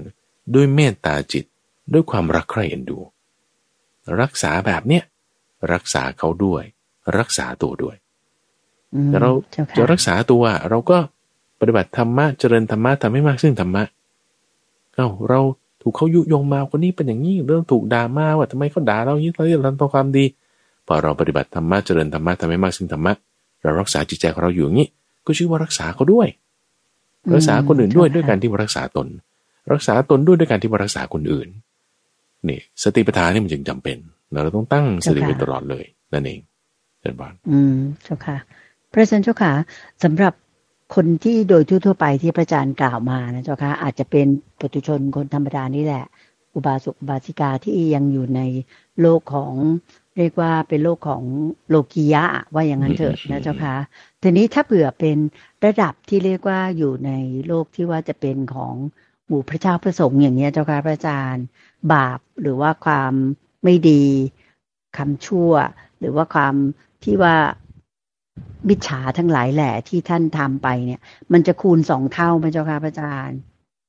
[0.55, 1.45] ด้วยเมตตาจิต
[1.93, 2.99] ด้วยความรักใคร่เอ็นดู
[4.21, 5.05] รักษาแบบเนี้ย
[5.73, 6.63] รักษาเขาด้วย
[7.19, 8.08] รักษาตัวด้วยอืม
[9.07, 10.99] แต่เราเจ้าค่ะจะรักษาตัว เราก็
[11.61, 13.83] ปฏิบัติธรรมะเจริญธรรมะทำให้มากซึ่งธรรมะ
[14.95, 15.41] เอ้าเรา
[15.83, 20.25] ถูกเขายุยงมาคนนี้เป็นอย่างนี้เรื่องถูกด่ามาว่าทำไมเขาด่าเราอย่างนี้เราเราทำความดี
[20.87, 23.13] พอเราปฏิบัติธรรมะเจริญธรรมะทำให้มากซึ่งธรรมะ
[23.63, 24.89] เรารักษาจิตใจของเราอยู่อย่างนี้
[25.27, 26.29] ก็ชื่อว่ารักษาเขาด้วย
[27.35, 29.07] รักษาคนอื่นด้วยด้วยการที่มารักษาตน
[29.73, 31.49] รักษาตนด้วยด้วยการที่มารักษาคนอื่น
[32.49, 33.97] นี่สติปัฏฐานนี่มันจึงจำเป็น
[34.33, 36.41] เราต้องตั้งสติไว้ตลอดเลยนั่นเอง
[37.01, 38.37] เช่นบ้านอืมเจ้าค่ะ
[38.93, 39.53] พระอาจารย์เจ้าค่ะ
[40.05, 40.33] สำหรับ
[40.95, 44.27] คนที่โดยทั่วไปที่พระอาจารย์กล่าวมานะเจ้าค่ะอาจจะเป็น
[44.59, 46.05] ปุถุชนคนธรรมดานี่แหละ
[46.55, 48.41] อุบาสกบาสิกาที่ยังอยู่ใน
[49.01, 49.55] โลกของ
[50.19, 51.23] เรียกว่าเป็นโลกของ
[51.71, 52.25] โลกียะ
[52.55, 53.75] ว่าอย่างนั้นเถอะนะเจ้าค่ะ
[54.23, 55.17] ทีนี้ถ้าเผื่อเป็น
[55.65, 57.11] ระดับที่เรียกว่าอยู่ใน
[57.47, 58.75] โลกที่ว่าจะเป็นของ
[59.27, 61.45] หมู่พระเจ้าพระสงฆ์อย่างเนี้ยเจ้าค่ะพระอาจารย์
[61.93, 63.13] บาปหรือว่าความ
[63.65, 64.05] ไม่ดี
[64.97, 65.53] คำชั่ว
[66.01, 66.55] หรือว่าความ
[67.05, 67.37] ที่ว่า
[68.69, 71.01] มิจฉาทั้งหลายแหละที่ท่านทำไปเนี่ย
[71.33, 73.39] มันจะคูณสองเท่าไหมเจ้าค่ะพระอาจารย์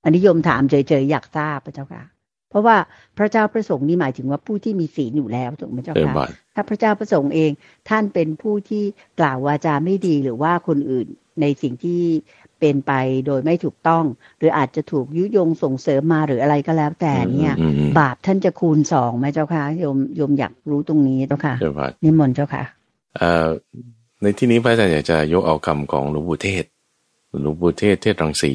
[0.03, 2.03] อันนี้โยมถามเฉยๆอยากทราบพระเจ้าค่ะ
[2.49, 2.77] เพราะว่า
[3.17, 7.51] พระเจ้าประสงค์นี่หมายถึงว่าผู้ที่มีศีลอยู่แล้วถูกไหมเจ้าเช่นค่ะบ้านถ้าพระเจ้าประสงค์เอง
[7.89, 8.83] ท่านเป็นผู้ที่
[9.19, 11.07] กล่าววาจาไม่ดีหรือว่าคนอื่น
[11.41, 12.01] ในสิ่งที่
[12.59, 12.93] เป็นไป
[13.25, 14.05] โดยไม่ถูกต้อง
[14.37, 22.63] หรืออาจจะถูกยุยงส่งเสริมมาหรืออะไรก็แล้วแต่เนี่ยอืมอืมบาปท่านจะคูณสองไหมเจ้าค่ะโยมโยมอยากรู้ตรงนี้เจ้าค่ะเช่นบ้านนิมนต์เจ้าค่ะ
[23.17, 23.49] เอ่อ
[24.21, 26.65] ในที่นี้พระอาจารย์อยากจะยกเอาคำของหลวงปู่เทศ
[27.41, 28.51] หลวงปู่เทศเทศรังสี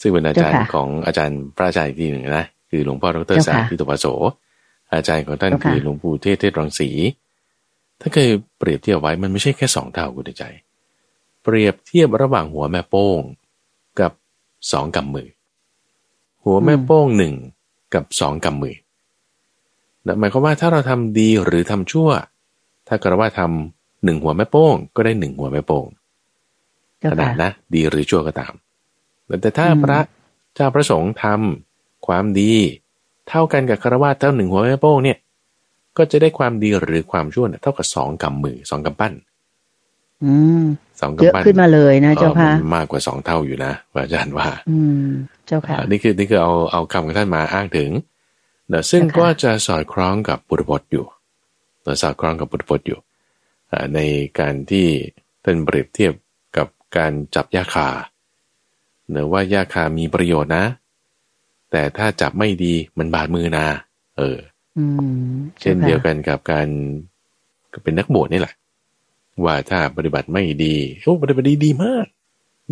[0.00, 4.06] ซึ่งเป็นอาจารย์เจ้าค่ะของอาจารย์พระอาจารย์อีกทีหนึ่งนะคือหลวงพ่อดรเจ้าสาค่ะธิตวโส
[4.92, 6.90] อาจารย์ของท่านเจ้าค่ะคือหลวงปู่เทศเทศรังสี
[8.00, 8.28] ถ้าเคย
[8.58, 10.44] เปรียบเทียบไว้มันไม่ใช่แค่สองเท่าคุณใจ
[11.42, 13.20] เปรียบเทียบระหว่างหัวแม่โป้ง
[14.00, 14.12] กับ
[14.72, 15.28] สองกำมือ
[16.44, 17.34] หัวแม่โป้งหนึ่ง
[17.94, 18.76] กับสองกำมือ
[20.06, 22.08] นั่นหมายความว่าถ้าเราทำดีหรือทำชั่ว
[22.88, 25.86] ถ้าเกิดว่าทำ หนึ่งหัวแม่โป้ง ก็ได้หนึ่งหัวแม่โป้ง
[27.00, 28.52] เจ้าขนาค่ะดนะ ดีหรือชั่วก็ตาม
[29.42, 30.00] แต่ถ้าอืมพระ
[30.54, 32.52] เจ้าพระสงฆ์ทำความดี
[33.28, 35.18] เท่ากันกับคารวะเท่าหนึ่งหัวแม่โป้งเนี่ย
[35.96, 39.12] ก็จะได้ความดีหรือความชั่วเนี่ยเท่ากับสองกำมือสองกำปั้น
[40.24, 40.32] อื
[40.62, 40.64] ม
[41.00, 45.06] สองเยอะกำปั้นขึ้นมาเลยนะเจ้าค่ะออมันมากกว่าสองเท่าอยู่นะพระอาจารย์ว่า อืม
[45.46, 47.90] เจ้าค่ะอ่านี่คือนี่คือเอาเอาคำของท่านมาอ้างถึง
[48.68, 51.04] เนอะซึ่งเจ้าค่ะก็จะสอดคล้องกับบุตรพจน์อยู่
[51.82, 53.07] เนอะสอดคล้องกับบุตรพจน์อยู่อ่า
[53.94, 54.00] ใน
[54.40, 54.86] การที่
[55.44, 56.12] ท่านเปรียบเทียบ
[56.56, 57.88] กับการจับยาคา
[59.10, 60.64] เนอะว่ายาคามีประโยชน์นะ
[61.70, 63.66] แต่ถ้าจับไม่ดีมันบาดมือนะ
[64.18, 64.38] เออ
[64.78, 64.84] อื
[65.28, 66.68] มเช่นเดียวกันกับการ
[67.72, 68.54] ก็เป็นนักบวชนี่แหละ
[69.44, 72.06] ว่าถ้าปฏิบัติไม่ดีโอ้ปฏิบัติดีดีมาก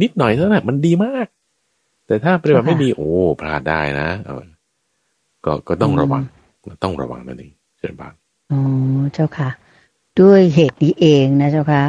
[0.03, 1.27] นิดหน่อยเท่านั้นมันดีมาก
[2.07, 4.45] แต่ถ้าปฏิบัติไม่ดี โอ้พลาดได้นะเออ
[5.45, 6.23] ก็ก็ต้องระวัง
[6.85, 8.13] ต้องระวังนั่นเองเช่นบาง
[8.53, 8.61] อ๋อ
[9.15, 9.49] เจ้าค่ะ
[10.21, 11.83] ด้วยเหตุนี้เองนะเจ้าค่ะ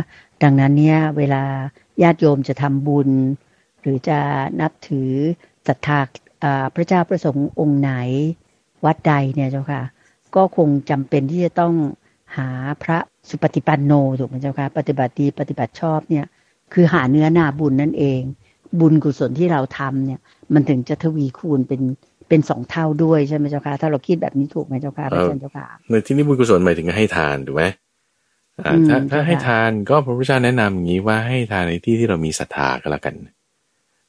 [0.44, 1.44] ดังนั้นเนี่ยเวลา
[2.02, 3.10] ญาติโยมจะทำบุญ
[3.82, 4.20] หรือจะ
[4.62, 5.12] นับถือ
[5.68, 6.00] ศรัทธา
[6.76, 7.92] พระเจ้าประสงค์องค์ไหน
[8.86, 9.82] วัดใดเนี่ยเจ้าค่ะ
[10.36, 11.74] ก็คงจำเป็นที่จะต้อง
[12.38, 12.50] หา
[12.84, 12.98] พระ
[13.30, 16.26] สุปฏิปันโนถูกไหมเจ้าค่ะปฏิบัติดีปฏิบัติชอบเนี่ย
[16.74, 18.22] คือหาเนื้อนาบุญนั่นเอง
[18.80, 20.20] บุญกุศลที่เราทำเนี่ย
[20.54, 21.82] มันถึงจะทวีคูณเป็น
[22.30, 27.64] เป็นสองเท่าด้วยใช่ไหมเจ้าค่ะถ้าเราคิดแบบนี้ถูกไหมเจ้าค่ะพระอาจารย์เจ้าค่ะในที่นี้บุญกุศลหมายถึงให้ทานถูกไหม
[28.66, 33.16] ถ้าถ้าใช่ค่ะให้ทานก็พระพุทธเจ้าแนะนำอย่างนี้ว่าให้ทานในที่ที่เรามีศรัทธาก็แล้วกัน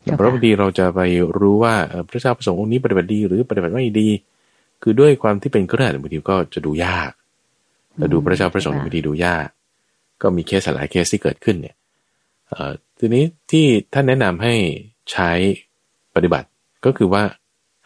[0.03, 1.01] เจ้าค่ะเพราะบางทีเราจะไป
[1.39, 4.09] รู้ว่าเอ่อพระเจ้าประสงค์องค์นี้ปฏิบัติดีหรือปฏิบัติไม่ดี
[4.83, 7.11] คือด้วยความที่เป็นเครือข่ายบางทีก็จะดูยาก
[7.97, 9.49] แต่ดูพระเจ้าประสงค์บางทีดูยาก
[10.23, 11.77] ก็มีเคสหลายเคสที่เกิดขึ้นเนี่ย
[12.49, 14.55] เอ่อทีนี้ที่ท่านแนะนำให้
[15.13, 15.31] ใช้
[16.15, 16.49] ปฏิบัติ
[16.85, 17.23] ก็คือว่า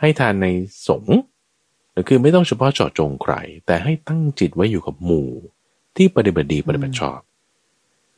[0.01, 0.47] ให้ทานใน
[0.89, 1.19] สงฆ์
[2.09, 3.35] คือไม่ต้องเฉพาะเจาะจงใคร
[3.67, 5.29] แต่ให้ตั้งจิตไว้อยู่กับหมู่
[5.97, 7.19] ที่ปฏิบัติดีปฏิบัติชอบ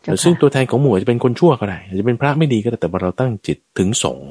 [0.03, 4.29] เจ้าค่ะซึ่งตัวแทนของหมู่อาจจะเป็นคนชั่วก็ได้อาจจะเป็นพระไม่ดีก็ได้แต่ว่าเราตั้งจิตถึงสงฆ์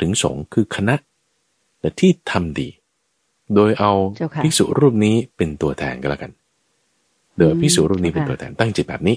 [0.00, 0.94] ถึงสงฆ์คือคณะ
[1.80, 2.68] แต่ที่ทำดี
[3.54, 6.30] โดยเอาเจ้าค่ะภิกษุรูปนี้เป็นตัวแทนก็แล้วกัน
[7.36, 9.16] โดยเอาภิกษุรูปนี้เป็นตัวแทนตั้งจิตแบบนี้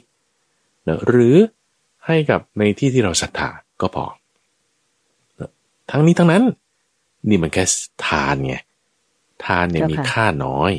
[0.84, 1.36] เนอะหรือ
[2.06, 3.50] ให้กับในที่ที่เราศรัทธา
[3.82, 4.06] ก็พอ
[5.36, 5.52] เนอะ
[5.92, 6.44] ทั้งนี้ทั้งนั้น
[7.30, 7.64] นี่มันแค่
[8.08, 8.56] ทานไง
[9.46, 10.72] ทานเนี่ยเจ้าค่ะมีค่าน้อย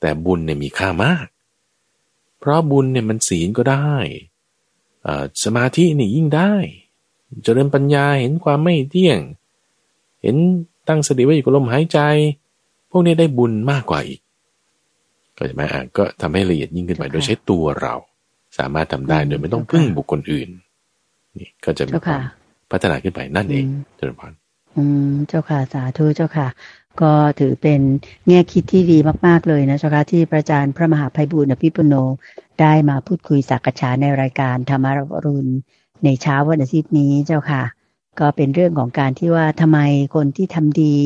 [0.00, 1.26] แต่บุญเนี่ยมีค่ามาก
[2.38, 3.92] เพราะบุญเนี่ยมันศีลก็ได้
[5.06, 6.52] อ่าสมาธินี่ยิ่งได้
[7.42, 9.20] เจริญปัญญาเห็นความไม่เที่ยง
[10.22, 10.36] เห็น
[10.88, 11.98] ตั้งสติไว้อยู่กับลมหายใจ
[12.90, 14.20] พวกนี้ได้บุญมากกว่าอีก
[15.36, 17.94] ก็ใช่ไหมอะก็ทำให้ละเอียดยิ่งขึ้นไปเจ้าค่ะโดยใช้ตัวเรา
[18.58, 20.48] สามารถทำได้อืมโดยไม่ต้องเจ้าค่ะพึ่งบุคคลอื่น
[21.38, 22.22] นี่ก็จะมีเจ้าควาค่ะม
[22.70, 24.32] พัฒนาขึ้นไปนั่นเองอืมเจริญพร
[24.76, 26.48] อืมเจ้าค่ะสาธุเจ้าค่ะ
[27.02, 27.80] ก็ถือเป็น
[28.28, 31.94] แง่คิดที่ดีมาก ๆ เลยนะเจ้าค่ะที่พระอาจารย์พระมหาภัยบุญอภิปุโน
[32.60, 35.52] ได้มาพูดคุยสักษาในรายการธรรมรรุณ
[36.04, 37.62] ในเช้าวันอาทิตย์นี้เจ้าค่ะ
[38.20, 39.78] ก็เป็นเรื่องของการที่ว่าทำไม
[40.14, 40.96] คนที่ทำดี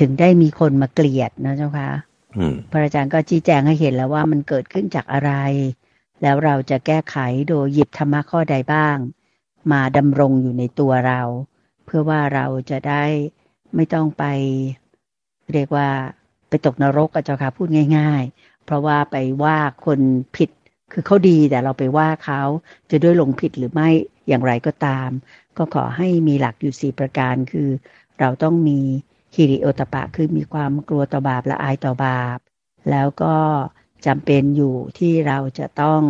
[0.00, 1.90] ถึงได้มีคนมาเกลียดนะเจ้าค่ะ
[2.70, 5.32] พระอาจารย์ก็ชี้แจงให้เห็นแล้วว่ามันเกิดขึ้นจากอะไร
[6.22, 7.16] แล้วเราจะแก้ไข
[7.48, 8.96] โดยหยิบธรรมะข้อใดบ้าง
[9.72, 11.20] มาดำรงอยู่ในตัวเรา
[11.84, 13.04] เพื่อว่าเราจะได้
[13.76, 14.24] ไม่ต้องไป
[15.52, 15.88] เรียกว่า
[16.48, 17.68] ไปตกนรกกับเจ้าค่ะพูด
[17.98, 20.00] ง่าย ๆ เพราะว่าไปว่าคน
[20.36, 20.50] ผิด
[20.92, 22.42] คือเขาดีแต่เราไปว่าเขา
[22.90, 23.88] จะด้วยลงผิดหรือไม่
[24.28, 25.08] อย่างไรก็ตาม
[25.56, 27.68] ก็ขอให้มีหลักอยู่สี่ประการคือ
[28.20, 28.78] เราต้องมี
[29.34, 32.38] ฮิริโอตปะคือมีความกลัวต่อบาปและอายต่อบาป
[32.90, 33.36] แล้วก็
[34.06, 36.02] จำเป็นอยู่ที่เราจะต้อง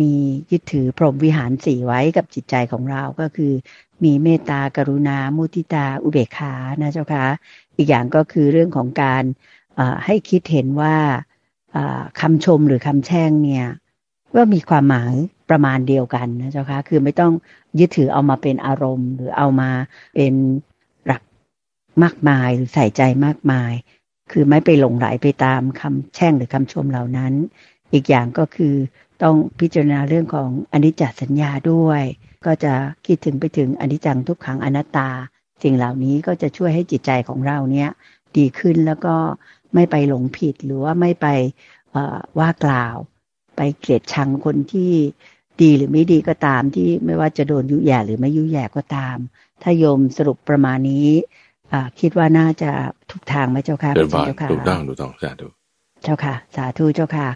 [0.00, 0.12] มี
[0.50, 3.52] ยึดถือพรหมวิหารสี่ไว้กับจิตใจของเราก็คือ
[4.04, 7.26] มีเมตตากรุณา มุติตา อุเบกขานะเจ้าคะ
[7.76, 9.24] อีกอย่างก็คือเรื่องของการ
[10.04, 10.96] ให้คิดเห็นว่า
[12.20, 13.66] คำชมหรือคำแช่งเนี่ย
[14.34, 15.14] ว่ามีความหมาย
[15.50, 17.32] ประมาณเดียวกันนะเจ้าคะคือไม่ต้อง
[17.78, 19.70] ยึดถือเอามาเป็นอารมณ์ หรือเอามา
[20.14, 20.34] เป็น
[21.06, 21.22] หลัก
[22.02, 23.72] มากมายหรือใส่ใจมากมาย
[24.32, 27.32] คือไม่ไปหลงไหลไปตามคำแช่งหรือคำชมเหล่านั้น
[27.92, 28.74] อีกอย่างก็คือ
[29.22, 32.02] ต้องพิจารณาเรื่องของอนิจจสัญญาด้วย
[32.46, 32.72] ก็จะ
[33.06, 35.08] คิดถึงไปถึงอนิจจังทุกขังอนัตตา
[35.62, 37.90] สิ่งเหล่านี้ก็จะช่วยให้จิตใจของเราเนี้ย
[38.36, 39.16] ดีขึ้นแล้วก็
[39.74, 41.26] ไม่ไปหลงผิดหรือว่าไม่ไป
[42.38, 42.96] ว่ากล่าว
[43.56, 44.92] ไปเกลียดชังคนที่
[45.62, 49.16] ดีหรือไม่ดีก็ตามที่ไม่ว่าจะโดนยุแย่หรือไม่ยุแย่ก็ตาม
[49.62, 51.08] ถ้าโยมสรุปประมาณนี้
[52.00, 52.70] คิดว่าน่าจะ
[53.10, 55.46] ถูกทางไหมเจ้าค่ะเจ้าค่ะถูกต้องถูกต้องสาธุ
[56.02, 57.28] เจ้าค่ะ สาธุเจ้าค่ะ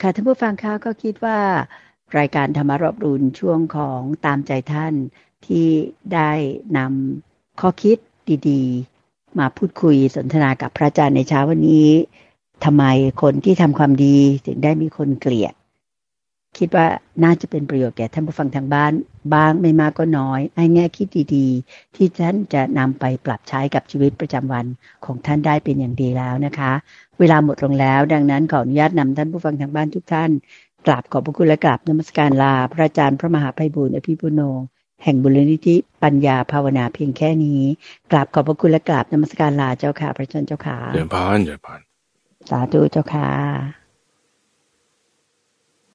[0.00, 1.38] ค่ะท่านผู้ฟังคะก็คิดว่า
[2.18, 4.94] รายการธรรมรบรุนช่วงของตามใจท่าน
[5.46, 5.66] ที่
[6.14, 6.30] ได้
[6.76, 7.98] นำข้อคิด
[8.48, 11.88] ดีๆ มาพูดคุยสนทนากับพระอาจารย์ในเช้าวันนี้
[12.64, 12.84] ทำไม
[13.22, 15.54] คนที่ทำความดีถึงได้มีคนเกลียด
[16.56, 16.86] คิดว่า
[17.24, 18.92] น่าจะเป็นประโยชน์แก่ท่านผู้ฟังทางบ้าน
[19.34, 24.66] บ้างไม่มากก็น้อยให้แง่คิดดีๆ ที่ท่านจะนำไปปรับใช้กับชีวิตประจำวัน
[25.04, 26.72] ของท่านได้เป็นอย่างดีแล้วนะคะ
[27.18, 30.30] เวลาหมดลงแล้ว ดังนั้นขออนุญาตนำท่านผู้ฟังทางบ้านทุกท่าน
[30.86, 34.40] กราบขอบพระคุณและกราบนมัสการลา พระอาจารย์พระมหาภัยบุญอภิปุโน
[35.04, 37.60] แห่งบุรณิธิปัญญาภาวนาเพียงแค่นี้
[38.10, 41.80] กราบขอบพระคุณและกราบนมัสการลาเจ้าค่ะ พระอาจารย์เจ้าค่ะเดินพานเดินพาน
[42.50, 43.77] สาธุเจ้าค่ะ